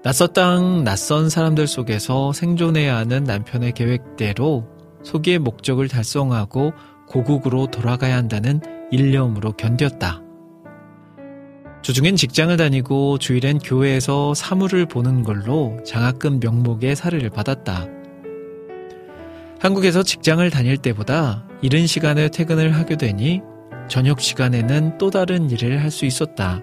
낯선 0.08 0.32
땅, 0.32 0.84
낯선 0.86 1.30
사람들 1.30 1.68
속에서 1.68 2.32
생존해야 2.32 2.96
하는 2.96 3.26
남편의 3.26 3.74
계획대로 3.74 4.66
소기의 5.04 5.38
목적을 5.40 5.90
달성하고 5.90 6.72
고국으로 7.10 7.68
돌아가야 7.68 8.16
한다는 8.16 8.62
일념으로 8.90 9.52
견뎠다. 9.52 10.22
주중엔 11.82 12.16
직장을 12.16 12.56
다니고 12.56 13.18
주일엔 13.18 13.60
교회에서 13.60 14.34
사물을 14.34 14.86
보는 14.86 15.24
걸로 15.24 15.78
장학금 15.84 16.40
명목의 16.40 16.96
사례를 16.96 17.30
받았다. 17.30 17.88
한국에서 19.60 20.04
직장을 20.04 20.50
다닐 20.50 20.78
때보다 20.78 21.46
이른 21.62 21.86
시간에 21.86 22.30
퇴근을 22.30 22.74
하게 22.74 22.96
되니 22.96 23.42
저녁 23.90 24.22
시간에는 24.22 25.00
또 25.00 25.10
다른 25.10 25.52
일을 25.52 25.82
할 25.84 25.92
수 25.92 26.06
있었다. 26.06 26.62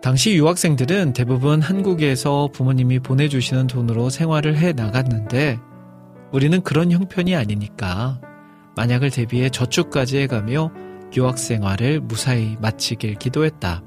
당시 0.00 0.36
유학생들은 0.36 1.12
대부분 1.12 1.60
한국에서 1.60 2.48
부모님이 2.52 3.00
보내주시는 3.00 3.66
돈으로 3.66 4.10
생활을 4.10 4.56
해 4.56 4.72
나갔는데 4.72 5.58
우리는 6.30 6.60
그런 6.62 6.92
형편이 6.92 7.34
아니니까 7.34 8.20
만약을 8.76 9.10
대비해 9.10 9.48
저축까지 9.48 10.18
해가며 10.18 10.70
유학생활을 11.16 12.00
무사히 12.00 12.56
마치길 12.60 13.16
기도했다. 13.16 13.82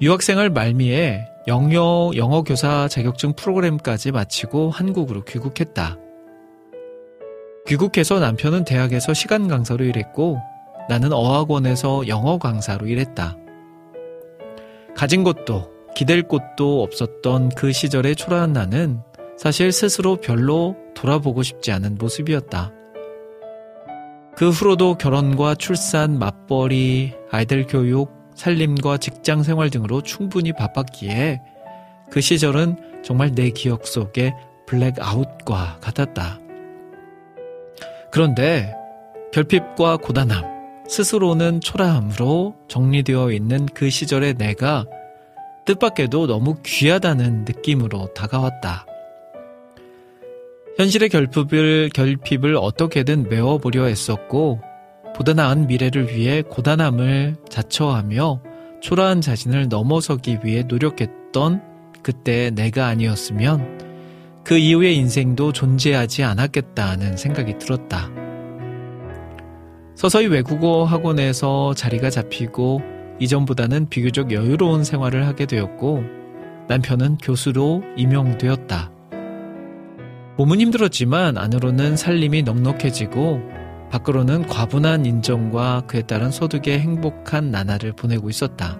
유학생활 0.00 0.50
말미에 0.50 1.24
영어, 1.46 2.10
영어 2.16 2.42
교사 2.42 2.88
자격증 2.88 3.34
프로그램까지 3.34 4.10
마치고 4.10 4.70
한국으로 4.70 5.24
귀국했다. 5.24 5.96
귀국해서 7.68 8.18
남편은 8.18 8.64
대학에서 8.64 9.14
시간 9.14 9.46
강사로 9.46 9.84
일했고 9.84 10.38
나는 10.88 11.12
어학원에서 11.12 12.08
영어 12.08 12.38
강사로 12.38 12.88
일했다. 12.88 13.37
가진 14.98 15.22
것도 15.22 15.70
기댈 15.94 16.24
곳도 16.24 16.82
없었던 16.82 17.50
그 17.50 17.70
시절의 17.70 18.16
초라한 18.16 18.52
나는 18.52 19.00
사실 19.36 19.70
스스로 19.70 20.16
별로 20.16 20.74
돌아보고 20.96 21.44
싶지 21.44 21.70
않은 21.70 21.98
모습이었다. 22.00 22.72
그 24.34 24.50
후로도 24.50 24.96
결혼과 24.96 25.54
출산, 25.54 26.18
맞벌이, 26.18 27.14
아이들 27.30 27.64
교육, 27.68 28.12
살림과 28.34 28.96
직장 28.96 29.44
생활 29.44 29.70
등으로 29.70 30.02
충분히 30.02 30.52
바빴기에 30.52 31.42
그 32.10 32.20
시절은 32.20 33.02
정말 33.04 33.36
내 33.36 33.50
기억 33.50 33.86
속에 33.86 34.34
블랙아웃과 34.66 35.78
같았다. 35.80 36.40
그런데 38.10 38.74
결핍과 39.32 39.98
고단함, 39.98 40.57
스스로는 40.88 41.60
초라함으로 41.60 42.56
정리되어 42.68 43.32
있는 43.32 43.66
그 43.66 43.90
시절의 43.90 44.34
내가 44.34 44.86
뜻밖에도 45.66 46.26
너무 46.26 46.56
귀하다는 46.64 47.44
느낌으로 47.44 48.12
다가왔다. 48.14 48.86
현실의 50.78 51.10
결핍을, 51.10 51.90
결핍을 51.92 52.56
어떻게든 52.56 53.28
메워보려 53.28 53.84
했었고, 53.84 54.62
보다 55.14 55.34
나은 55.34 55.66
미래를 55.66 56.14
위해 56.14 56.42
고단함을 56.42 57.36
자처하며 57.48 58.40
초라한 58.80 59.20
자신을 59.20 59.68
넘어서기 59.68 60.38
위해 60.44 60.62
노력했던 60.62 61.62
그때 62.02 62.50
내가 62.50 62.86
아니었으면 62.86 63.88
그 64.44 64.56
이후의 64.56 64.96
인생도 64.96 65.52
존재하지 65.52 66.22
않았겠다는 66.22 67.16
생각이 67.16 67.58
들었다. 67.58 68.08
서서히 69.98 70.28
외국어 70.28 70.84
학원에서 70.84 71.74
자리가 71.74 72.08
잡히고 72.08 72.80
이전보다는 73.18 73.88
비교적 73.88 74.30
여유로운 74.30 74.84
생활을 74.84 75.26
하게 75.26 75.44
되었고 75.44 76.04
남편은 76.68 77.18
교수로 77.18 77.82
임용되었다. 77.96 78.92
몸은 80.36 80.60
힘들었지만 80.60 81.36
안으로는 81.36 81.96
살림이 81.96 82.44
넉넉해지고 82.44 83.40
밖으로는 83.90 84.46
과분한 84.46 85.04
인정과 85.04 85.86
그에 85.88 86.02
따른 86.02 86.30
소득의 86.30 86.78
행복한 86.78 87.50
나날을 87.50 87.90
보내고 87.90 88.30
있었다. 88.30 88.78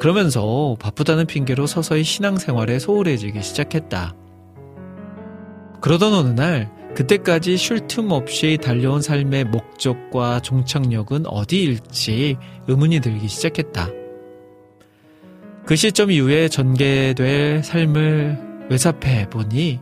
그러면서 0.00 0.76
바쁘다는 0.80 1.26
핑계로 1.26 1.66
서서히 1.66 2.04
신앙생활에 2.04 2.78
소홀해지기 2.78 3.42
시작했다. 3.42 4.14
그러던 5.82 6.14
어느 6.14 6.28
날 6.30 6.81
그때까지 6.94 7.56
쉴 7.56 7.86
틈 7.86 8.10
없이 8.10 8.58
달려온 8.60 9.00
삶의 9.00 9.44
목적과 9.44 10.40
종착역은 10.40 11.26
어디일지 11.26 12.36
의문이 12.68 13.00
들기 13.00 13.28
시작했다. 13.28 13.88
그 15.64 15.76
시점 15.76 16.10
이후에 16.10 16.48
전개될 16.48 17.62
삶을 17.62 18.66
외삽해 18.68 19.30
보니 19.30 19.80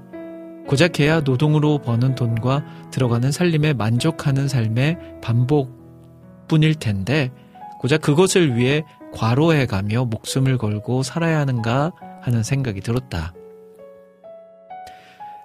고작 0.67 1.01
해야 1.01 1.21
노동으로 1.21 1.79
버는 1.79 2.15
돈과 2.15 2.65
들어가는 2.93 3.33
살림에 3.33 3.73
만족하는 3.73 4.47
삶의 4.47 4.99
반복뿐일 5.21 6.77
텐데 6.77 7.33
고작 7.81 8.03
그것을 8.03 8.57
위해 8.57 8.85
과로해가며 9.13 10.05
목숨을 10.05 10.59
걸고 10.59 11.03
살아야 11.03 11.41
하는가 11.41 11.93
하는 12.21 12.43
생각이 12.45 12.83
들었다. 12.83 13.33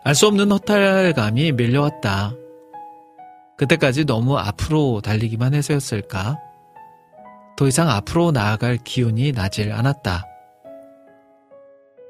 알 0.08 0.14
수 0.14 0.28
없는 0.28 0.52
허탈감이 0.52 1.54
밀려왔다. 1.54 2.36
그때까지 3.58 4.06
너무 4.06 4.38
앞으로 4.38 5.02
달리기만 5.02 5.56
해서였을까? 5.56 6.38
더 7.58 7.68
이상 7.68 7.90
앞으로 7.90 8.32
나아갈 8.32 8.78
기운이 8.78 9.32
나질 9.32 9.72
않았다. 9.72 10.28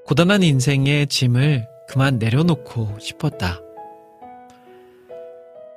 고단한 0.06 0.44
인생의 0.44 1.08
짐을 1.08 1.70
그만 1.88 2.20
내려놓고 2.20 3.00
싶었다. 3.00 3.62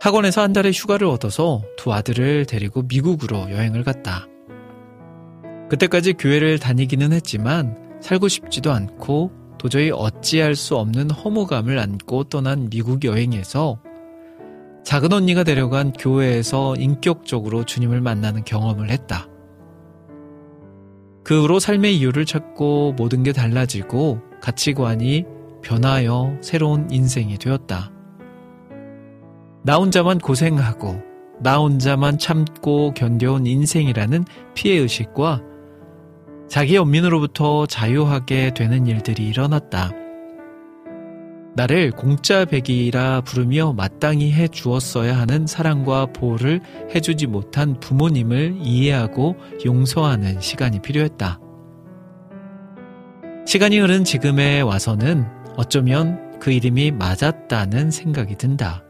학원에서 0.00 0.42
한 0.42 0.52
달의 0.52 0.72
휴가를 0.72 1.06
얻어서 1.06 1.62
두 1.76 1.92
아들을 1.92 2.46
데리고 2.46 2.82
미국으로 2.82 3.48
여행을 3.48 3.84
갔다. 3.84 4.26
그때까지 5.70 6.14
교회를 6.14 6.58
다니기는 6.58 7.12
했지만 7.12 8.00
살고 8.02 8.26
싶지도 8.26 8.72
않고 8.72 9.47
도저히 9.58 9.90
어찌할 9.90 10.54
수 10.54 10.76
없는 10.76 11.10
허무감을 11.10 11.78
안고 11.78 12.24
떠난 12.24 12.70
미국 12.70 13.04
여행에서 13.04 13.80
작은 14.84 15.12
언니가 15.12 15.44
데려간 15.44 15.92
교회에서 15.92 16.76
인격적으로 16.76 17.64
주님을 17.64 18.00
만나는 18.00 18.44
경험을 18.44 18.90
했다. 18.90 19.26
그 21.24 21.42
후로 21.42 21.58
삶의 21.60 21.98
이유를 21.98 22.24
찾고 22.24 22.94
모든 22.96 23.22
게 23.22 23.32
달라지고 23.32 24.22
가치관이 24.40 25.26
변하여 25.62 26.38
새로운 26.40 26.88
인생이 26.90 27.36
되었다. 27.36 27.92
나 29.62 29.76
혼자만 29.76 30.20
고생하고 30.20 31.02
나 31.40 31.58
혼자만 31.58 32.18
참고 32.18 32.94
견뎌온 32.94 33.46
인생이라는 33.46 34.24
피해의식과 34.54 35.42
자기 36.48 36.76
연민으로부터 36.76 37.66
자유하게 37.66 38.54
되는 38.54 38.86
일들이 38.86 39.28
일어났다. 39.28 39.92
나를 41.54 41.90
공짜배기라 41.90 43.22
부르며 43.22 43.74
마땅히 43.76 44.32
해 44.32 44.48
주었어야 44.48 45.18
하는 45.18 45.46
사랑과 45.46 46.06
보호를 46.06 46.60
해주지 46.94 47.26
못한 47.26 47.78
부모님을 47.80 48.58
이해하고 48.60 49.36
용서하는 49.66 50.40
시간이 50.40 50.80
필요했다. 50.80 51.40
시간이 53.46 53.78
흐른 53.78 54.04
지금에 54.04 54.60
와서는 54.60 55.26
어쩌면 55.56 56.38
그 56.38 56.52
이름이 56.52 56.92
맞았다는 56.92 57.90
생각이 57.90 58.36
든다. 58.36 58.84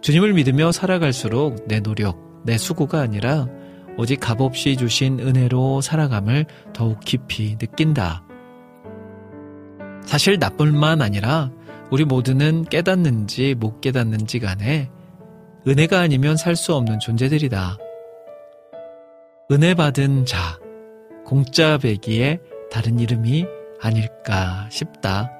주님을 0.00 0.32
믿으며 0.32 0.72
살아갈수록 0.72 1.68
내 1.68 1.80
노력, 1.80 2.42
내 2.44 2.58
수고가 2.58 3.00
아니라 3.00 3.46
오직 3.98 4.20
값없이 4.20 4.76
주신 4.76 5.20
은혜로 5.20 5.80
살아감을 5.80 6.46
더욱 6.72 7.00
깊이 7.00 7.56
느낀다. 7.58 8.24
사실 10.04 10.38
나뿐만 10.38 11.02
아니라 11.02 11.50
우리 11.90 12.04
모두는 12.04 12.64
깨닫는지 12.64 13.54
못 13.54 13.80
깨닫는지 13.80 14.40
간에 14.40 14.90
은혜가 15.66 16.00
아니면 16.00 16.36
살 16.36 16.56
수 16.56 16.74
없는 16.74 16.98
존재들이다. 16.98 17.76
은혜 19.50 19.74
받은 19.74 20.24
자, 20.24 20.58
공짜 21.24 21.78
배기의 21.78 22.40
다른 22.70 22.98
이름이 22.98 23.46
아닐까 23.80 24.68
싶다. 24.70 25.30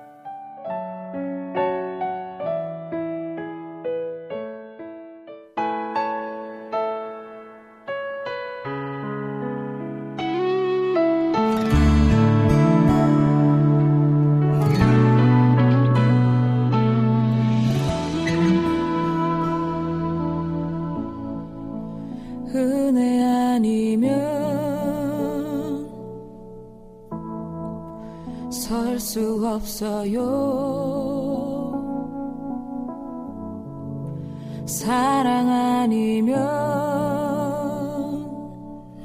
없어요. 29.21 30.73
사랑 34.67 35.49
아니면 35.49 36.39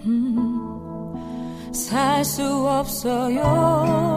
음, 0.05 1.71
살수 1.73 2.43
없어요. 2.67 4.16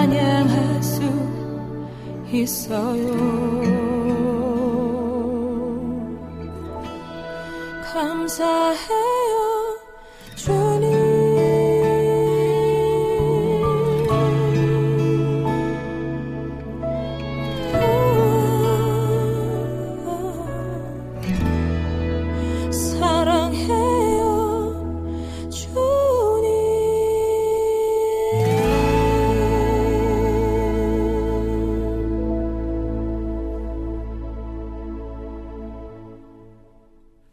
찬양할 0.00 0.82
수 0.82 1.02
있어요. 2.32 3.06
감사해 7.92 9.09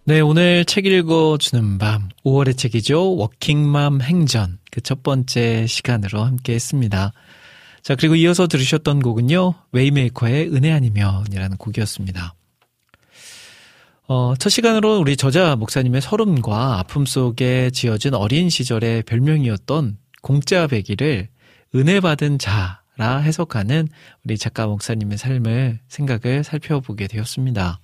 네, 0.08 0.22
오늘 0.22 0.64
책 0.64 0.86
읽어주는 0.86 1.80
밤, 1.80 2.08
5월의 2.24 2.58
책이죠. 2.58 3.18
워킹맘 3.18 4.01
행전. 4.01 4.58
그 4.72 4.80
첫 4.80 5.03
번째 5.03 5.68
시간으로 5.68 6.24
함께 6.24 6.53
했습니다. 6.53 7.12
자, 7.82 7.95
그리고 7.95 8.16
이어서 8.16 8.47
들으셨던 8.47 9.01
곡은요. 9.01 9.55
웨이메이커의 9.74 10.47
은혜 10.53 10.72
아니면이라는 10.72 11.58
곡이었습니다. 11.58 12.36
어, 14.08 14.34
첫 14.39 14.47
시간으로 14.47 14.97
우리 14.97 15.18
저자 15.18 15.58
목사님의 15.58 15.99
서름과 15.99 16.80
아픔 16.80 17.05
속에 17.05 17.70
지어진 17.72 18.14
어린 18.14 18.49
시절의 18.49 19.03
별명이었던 19.03 19.97
공짜 20.22 20.68
배기를 20.68 21.28
은혜 21.76 21.99
받은 21.99 22.39
자라 22.39 23.18
해석하는 23.18 23.89
우리 24.24 24.38
작가 24.38 24.68
목사님의 24.68 25.18
삶을 25.18 25.80
생각을 25.89 26.45
살펴보게 26.45 27.08
되었습니다. 27.08 27.82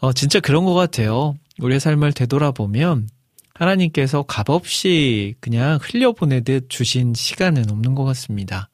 어, 0.00 0.12
진짜 0.12 0.38
그런 0.40 0.64
것 0.64 0.74
같아요. 0.74 1.36
우리의 1.58 1.80
삶을 1.80 2.12
되돌아보면 2.12 3.08
하나님께서 3.54 4.22
값없이 4.22 5.34
그냥 5.40 5.78
흘려보내듯 5.82 6.70
주신 6.70 7.14
시간은 7.14 7.70
없는 7.70 7.96
것 7.96 8.04
같습니다. 8.04 8.68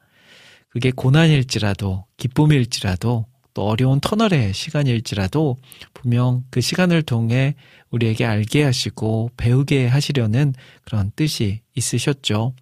그게 0.68 0.90
고난일지라도, 0.90 2.04
기쁨일지라도, 2.18 3.26
또 3.54 3.62
어려운 3.62 4.00
터널의 4.00 4.52
시간일지라도 4.52 5.56
분명 5.94 6.44
그 6.50 6.60
시간을 6.60 7.02
통해 7.02 7.54
우리에게 7.90 8.26
알게 8.26 8.64
하시고 8.64 9.30
배우게 9.36 9.86
하시려는 9.86 10.52
그런 10.84 11.12
뜻이 11.14 11.60
있으셨죠. 11.76 12.52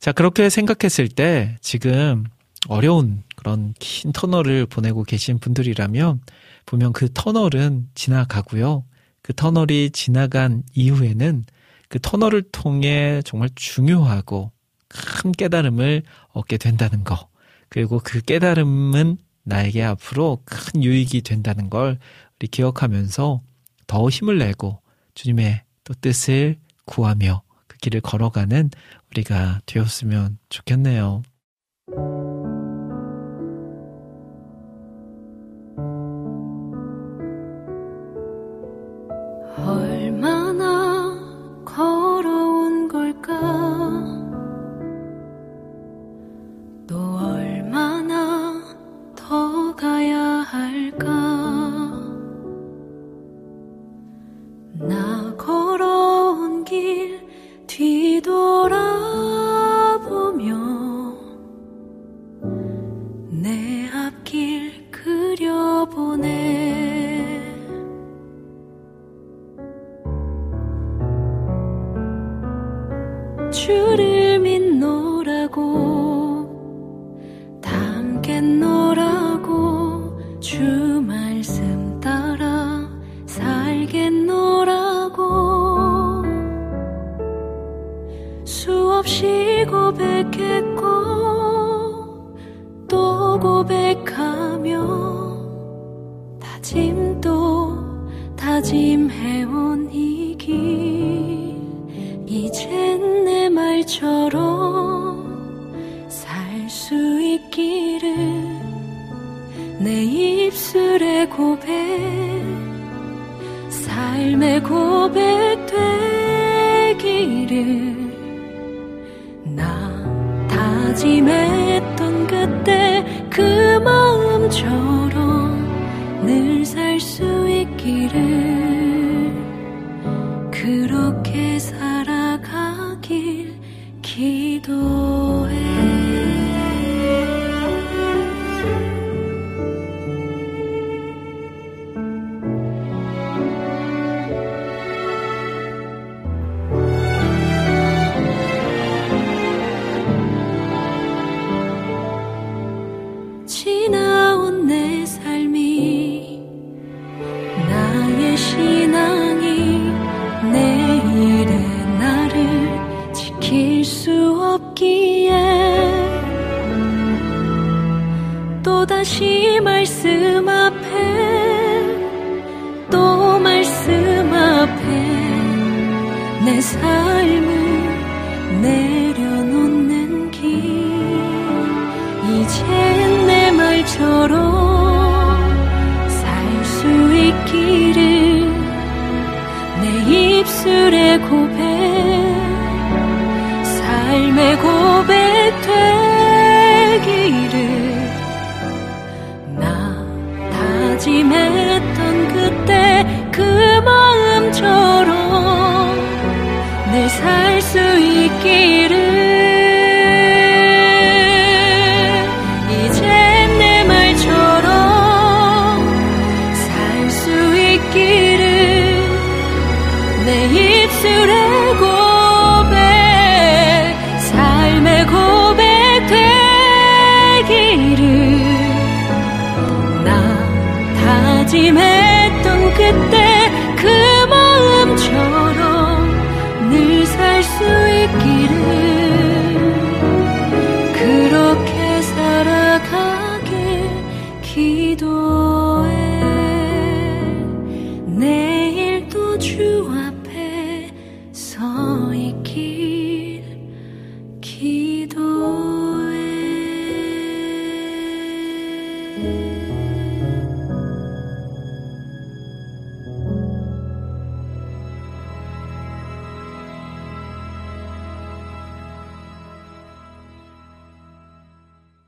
자, 0.00 0.12
그렇게 0.12 0.50
생각했을 0.50 1.08
때 1.08 1.56
지금 1.60 2.24
어려운 2.68 3.22
그런 3.36 3.72
긴 3.78 4.12
터널을 4.12 4.66
보내고 4.66 5.04
계신 5.04 5.38
분들이라면 5.38 6.20
보면 6.66 6.92
그 6.92 7.12
터널은 7.12 7.88
지나가고요. 7.94 8.84
그 9.22 9.32
터널이 9.34 9.90
지나간 9.90 10.62
이후에는 10.74 11.44
그 11.88 11.98
터널을 12.00 12.42
통해 12.50 13.22
정말 13.24 13.48
중요하고 13.54 14.52
큰 14.88 15.32
깨달음을 15.32 16.02
얻게 16.32 16.56
된다는 16.56 17.04
거. 17.04 17.28
그리고 17.68 18.00
그 18.02 18.20
깨달음은 18.20 19.18
나에게 19.44 19.82
앞으로 19.82 20.42
큰 20.44 20.82
유익이 20.82 21.22
된다는 21.22 21.70
걸 21.70 21.98
우리 22.38 22.48
기억하면서 22.48 23.42
더 23.86 24.08
힘을 24.08 24.38
내고 24.38 24.80
주님의 25.14 25.62
또 25.84 25.94
뜻을 25.94 26.58
구하며 26.86 27.42
그 27.66 27.76
길을 27.78 28.00
걸어가는 28.00 28.70
우리가 29.10 29.60
되었으면 29.66 30.38
좋겠네요. 30.48 31.22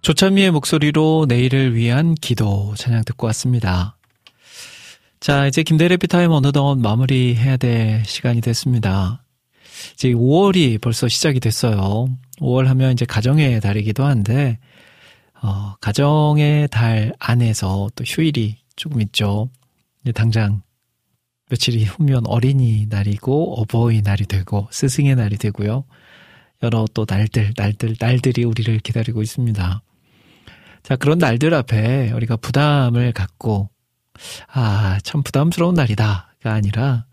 조찬미의 0.07 0.53
목소리로 0.53 1.27
내일을 1.29 1.75
위한 1.75 2.15
기도 2.15 2.73
찬양 2.77 3.03
듣고 3.07 3.27
왔습니다. 3.27 3.99
자, 5.19 5.49
이제 5.49 5.65
김대래 5.65 5.97
피타임 5.97 6.31
어느덧 6.31 6.77
마무리해야 6.77 7.57
될 7.57 8.05
시간이 8.05 8.41
됐습니다. 8.41 9.25
이제 9.95 10.13
5월이 10.13 10.81
벌써 10.81 11.09
시작이 11.09 11.41
됐어요. 11.41 12.07
5월 12.39 12.67
하면 12.67 12.93
이제 12.93 13.05
가정의 13.05 13.61
달이기도 13.61 14.05
한데, 14.05 14.61
어, 15.43 15.75
가정의 15.81 16.69
달 16.71 17.13
안에서 17.19 17.89
또 17.97 18.05
휴일이 18.05 18.59
조금 18.77 19.01
있죠. 19.01 19.51
당장 20.15 20.63
며칠이 21.51 21.83
후면 21.83 22.29
어린이날이고 22.29 23.61
어버이날이 23.61 24.27
되고 24.27 24.69
스승의 24.71 25.17
날이 25.17 25.37
되고요. 25.37 25.83
여러 26.63 26.87
또 26.95 27.05
날들, 27.09 27.55
날들, 27.57 27.97
날들이 27.99 28.45
우리를 28.45 28.79
기다리고 28.79 29.21
있습니다. 29.21 29.83
자, 30.87 30.95
그런 30.95 31.19
날들 31.19 31.53
앞에 31.53 32.13
우리가 32.13 32.37
부담을 32.37 33.11
갖고, 33.11 33.71
아, 34.53 34.99
참 35.03 35.25
부담스러운 35.25 35.75
날이다가 35.75 36.53
아니라, 36.53 37.07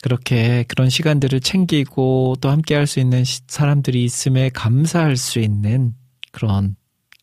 그렇게 0.00 0.64
그런 0.68 0.88
시간들을 0.88 1.40
챙기고 1.40 2.36
또 2.40 2.50
함께 2.50 2.76
할 2.76 2.86
수 2.86 3.00
있는 3.00 3.24
시- 3.24 3.40
사람들이 3.48 4.04
있음에 4.04 4.48
감사할 4.50 5.16
수 5.16 5.40
있는 5.40 5.92
그런 6.30 6.76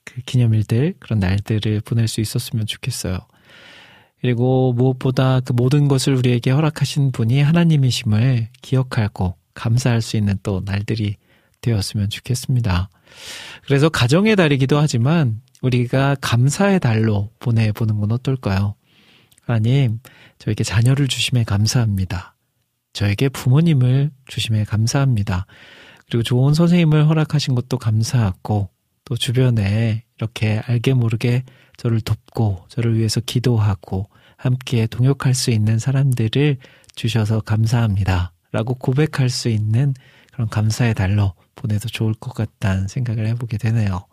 그 0.03 0.19
기념일들, 0.25 0.95
그런 0.99 1.19
날들을 1.19 1.79
보낼 1.85 2.09
수 2.09 2.19
있었으면 2.19 2.65
좋겠어요. 2.65 3.19
그리고 4.19 4.73
무엇보다 4.73 5.39
그 5.39 5.53
모든 5.53 5.87
것을 5.87 6.15
우리에게 6.15 6.51
허락하신 6.51 7.13
분이 7.13 7.41
하나님이심을 7.41 8.49
기억하고 8.61 9.37
감사할 9.53 10.01
수 10.01 10.17
있는 10.17 10.37
또 10.43 10.61
날들이 10.65 11.15
되었으면 11.61 12.09
좋겠습니다. 12.09 12.89
그래서 13.65 13.87
가정의 13.87 14.35
달이기도 14.35 14.77
하지만 14.77 15.41
우리가 15.61 16.15
감사의 16.21 16.79
달로 16.79 17.31
보내보는 17.39 17.99
건 17.99 18.11
어떨까요? 18.11 18.75
하나님, 19.41 19.99
저에게 20.39 20.63
자녀를 20.63 21.07
주심에 21.07 21.43
감사합니다. 21.43 22.35
저에게 22.93 23.29
부모님을 23.29 24.11
주심에 24.27 24.63
감사합니다. 24.63 25.45
그리고 26.07 26.23
좋은 26.23 26.53
선생님을 26.53 27.07
허락하신 27.07 27.55
것도 27.55 27.77
감사하고 27.77 28.69
또 29.05 29.15
주변에 29.15 30.03
이렇게 30.17 30.61
알게 30.65 30.93
모르게 30.93 31.43
저를 31.77 32.01
돕고 32.01 32.65
저를 32.69 32.97
위해서 32.97 33.21
기도하고 33.21 34.09
함께 34.35 34.87
동역할 34.87 35.33
수 35.33 35.51
있는 35.51 35.79
사람들을 35.79 36.57
주셔서 36.95 37.41
감사합니다. 37.41 38.33
라고 38.51 38.73
고백할 38.73 39.29
수 39.29 39.49
있는 39.49 39.93
그런 40.33 40.49
감사의 40.49 40.93
달로 40.93 41.33
보내도 41.55 41.89
좋을 41.89 42.13
것 42.13 42.33
같다는 42.33 42.87
생각을 42.87 43.27
해보게 43.27 43.57
되네요. 43.57 44.06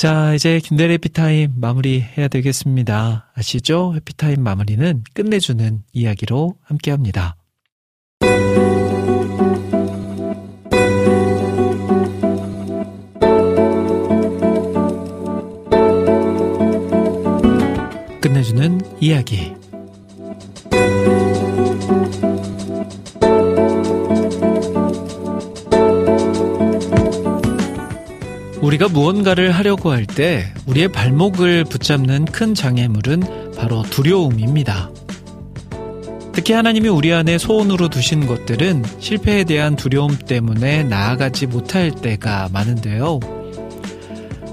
자, 0.00 0.32
이제 0.32 0.60
김대리 0.60 0.94
해피타임 0.94 1.56
마무리 1.56 2.00
해야 2.00 2.26
되겠습니다. 2.28 3.30
아시죠? 3.34 3.92
해피타임 3.96 4.42
마무리는 4.42 5.04
끝내주는 5.12 5.82
이야기로 5.92 6.54
함께 6.62 6.90
합니다. 6.90 7.36
끝내주는 18.22 18.80
이야기. 19.02 19.59
우리가 28.70 28.88
무언가를 28.88 29.50
하려고 29.50 29.90
할 29.90 30.06
때 30.06 30.44
우리의 30.66 30.92
발목을 30.92 31.64
붙잡는 31.64 32.26
큰 32.26 32.54
장애물은 32.54 33.54
바로 33.56 33.82
두려움입니다. 33.82 34.90
특히 36.32 36.52
하나님이 36.52 36.88
우리 36.88 37.12
안에 37.12 37.38
소원으로 37.38 37.88
두신 37.88 38.28
것들은 38.28 38.84
실패에 39.00 39.42
대한 39.42 39.74
두려움 39.74 40.16
때문에 40.16 40.84
나아가지 40.84 41.46
못할 41.46 41.90
때가 41.90 42.48
많은데요. 42.52 43.18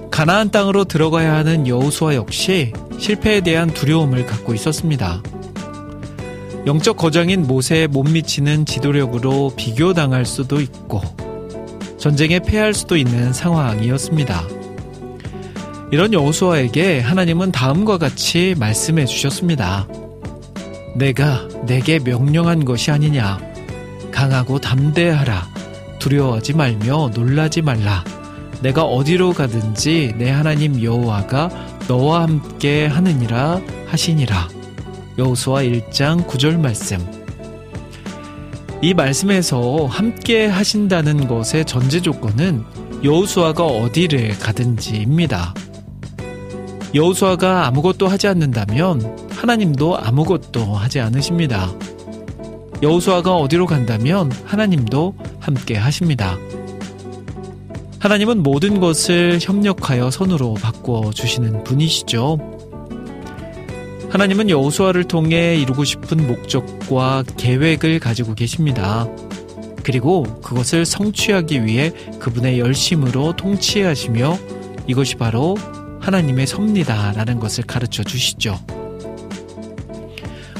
가나안 0.10 0.50
땅으로 0.50 0.86
들어가야 0.86 1.34
하는 1.36 1.68
여호수아 1.68 2.16
역시 2.16 2.74
실패에 2.98 3.42
대한 3.42 3.72
두려움을 3.72 4.26
갖고 4.26 4.56
있었습니다. 4.56 5.22
영적 6.66 6.98
거장인 6.98 7.46
모세에 7.46 7.86
못 7.86 8.04
미치는 8.04 8.66
지도력으로 8.66 9.54
비교당할 9.56 10.26
수도 10.26 10.60
있고 10.60 11.02
전쟁에 12.08 12.40
패할 12.40 12.74
수도 12.74 12.96
있는 12.96 13.34
상황이었습니다. 13.34 14.48
이런 15.92 16.14
여호수아에게 16.14 17.02
하나님은 17.02 17.52
다음과 17.52 17.98
같이 17.98 18.56
말씀해 18.58 19.06
주셨습니다. 19.06 19.90
내가 20.96 21.46
내게 21.66 22.00
명령한 22.00 22.64
것이 22.64 22.92
아니냐. 22.92 23.40
강하고 24.10 24.58
담대하라. 24.60 25.50
두려워하지 26.00 26.54
말며 26.54 27.12
놀라지 27.14 27.62
말라. 27.62 28.06
내가 28.62 28.84
어디로 28.84 29.34
가든지 29.34 30.14
내 30.18 30.32
하나님 30.32 30.82
여호와가 30.82 31.50
너와 31.90 32.22
함께 32.22 32.86
하느니라 32.86 33.60
하시니라. 33.88 34.48
여호수아 35.18 35.64
1장 35.64 36.26
9절 36.26 36.58
말씀. 36.58 37.17
이 38.82 38.94
말씀에서 38.94 39.88
함께 39.88 40.46
하신다는 40.46 41.28
것의 41.28 41.66
전제 41.66 42.00
조건은 42.00 42.64
여호수아가 43.04 43.66
어디를 43.66 44.38
가든지입니다. 44.38 45.54
여호수아가 46.94 47.68
아무것도 47.68 48.08
하지 48.08 48.28
않는다면 48.28 49.30
하나님도 49.32 49.98
아무것도 49.98 50.76
하지 50.76 51.00
않으십니다. 51.00 51.72
여호수아가 52.84 53.36
어디로 53.36 53.66
간다면 53.66 54.32
하나님도 54.46 55.16
함께 55.40 55.76
하십니다. 55.76 56.38
하나님은 58.00 58.44
모든 58.44 58.80
것을 58.80 59.40
협력하여 59.42 60.12
선으로 60.12 60.54
바꾸어 60.54 61.12
주시는 61.12 61.64
분이시죠. 61.64 62.57
하나님은 64.10 64.50
여호수아를 64.50 65.04
통해 65.04 65.56
이루고 65.58 65.84
싶은 65.84 66.28
목적과 66.28 67.24
계획을 67.38 68.00
가지고 68.00 68.36
계십니다. 68.36 69.08
그리고 69.84 70.24
그것을 70.42 70.86
성취하기 70.86 71.66
위해 71.66 71.92
그분의 72.20 72.60
열심으로 72.60 73.36
통치하시며 73.36 74.38
이것이 74.88 75.16
바로 75.16 75.58
하나님의 76.00 76.48
섭니다라는 76.48 77.40
것을 77.40 77.66
가르쳐 77.66 78.04
주시죠. 78.04 78.60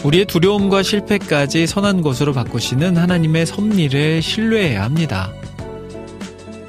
우리의 0.04 0.26
두려움과 0.26 0.84
실패까지 0.84 1.68
선한 1.68 2.02
것으로 2.02 2.34
바꾸시는 2.34 2.98
하나님의 2.98 3.46
섭리를 3.46 4.22
신뢰해야 4.22 4.84
합니다. 4.84 5.34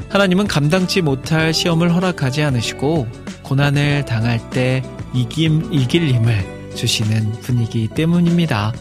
하나님은 0.09 0.47
감당치 0.47 1.03
못할 1.03 1.53
시험을 1.53 1.95
허락하지 1.95 2.43
않으시고 2.43 3.07
고난을 3.43 4.05
당할 4.07 4.51
때 4.51 4.83
이김, 5.13 5.73
이길 5.73 6.09
힘을 6.09 6.58
주시는 6.79 7.33
분이기 7.43 7.89
때문입니다. 7.89 8.73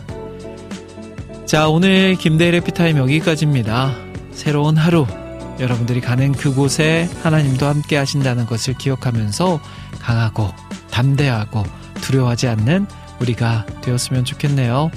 자, 1.45 1.67
오늘 1.67 2.15
김대일의 2.15 2.61
피타임 2.61 2.97
여기까지입니다. 2.97 3.95
새로운 4.31 4.77
하루, 4.77 5.07
여러분들이 5.59 5.99
가는 5.99 6.31
그곳에 6.31 7.09
하나님도 7.23 7.65
함께 7.65 7.97
하신다는 7.97 8.45
것을 8.45 8.75
기억하면서 8.75 9.59
강하고 9.99 10.53
담대하고 10.91 11.63
두려워하지 12.01 12.47
않는 12.49 12.85
우리가 13.19 13.65
되었으면 13.81 14.25
좋겠네요. 14.25 14.91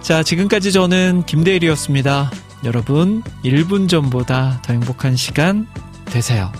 자, 0.00 0.22
지금까지 0.22 0.72
저는 0.72 1.24
김대일이었습니다. 1.26 2.30
여러분, 2.64 3.22
1분 3.44 3.88
전보다 3.88 4.62
더 4.62 4.72
행복한 4.72 5.14
시간 5.14 5.66
되세요. 6.06 6.50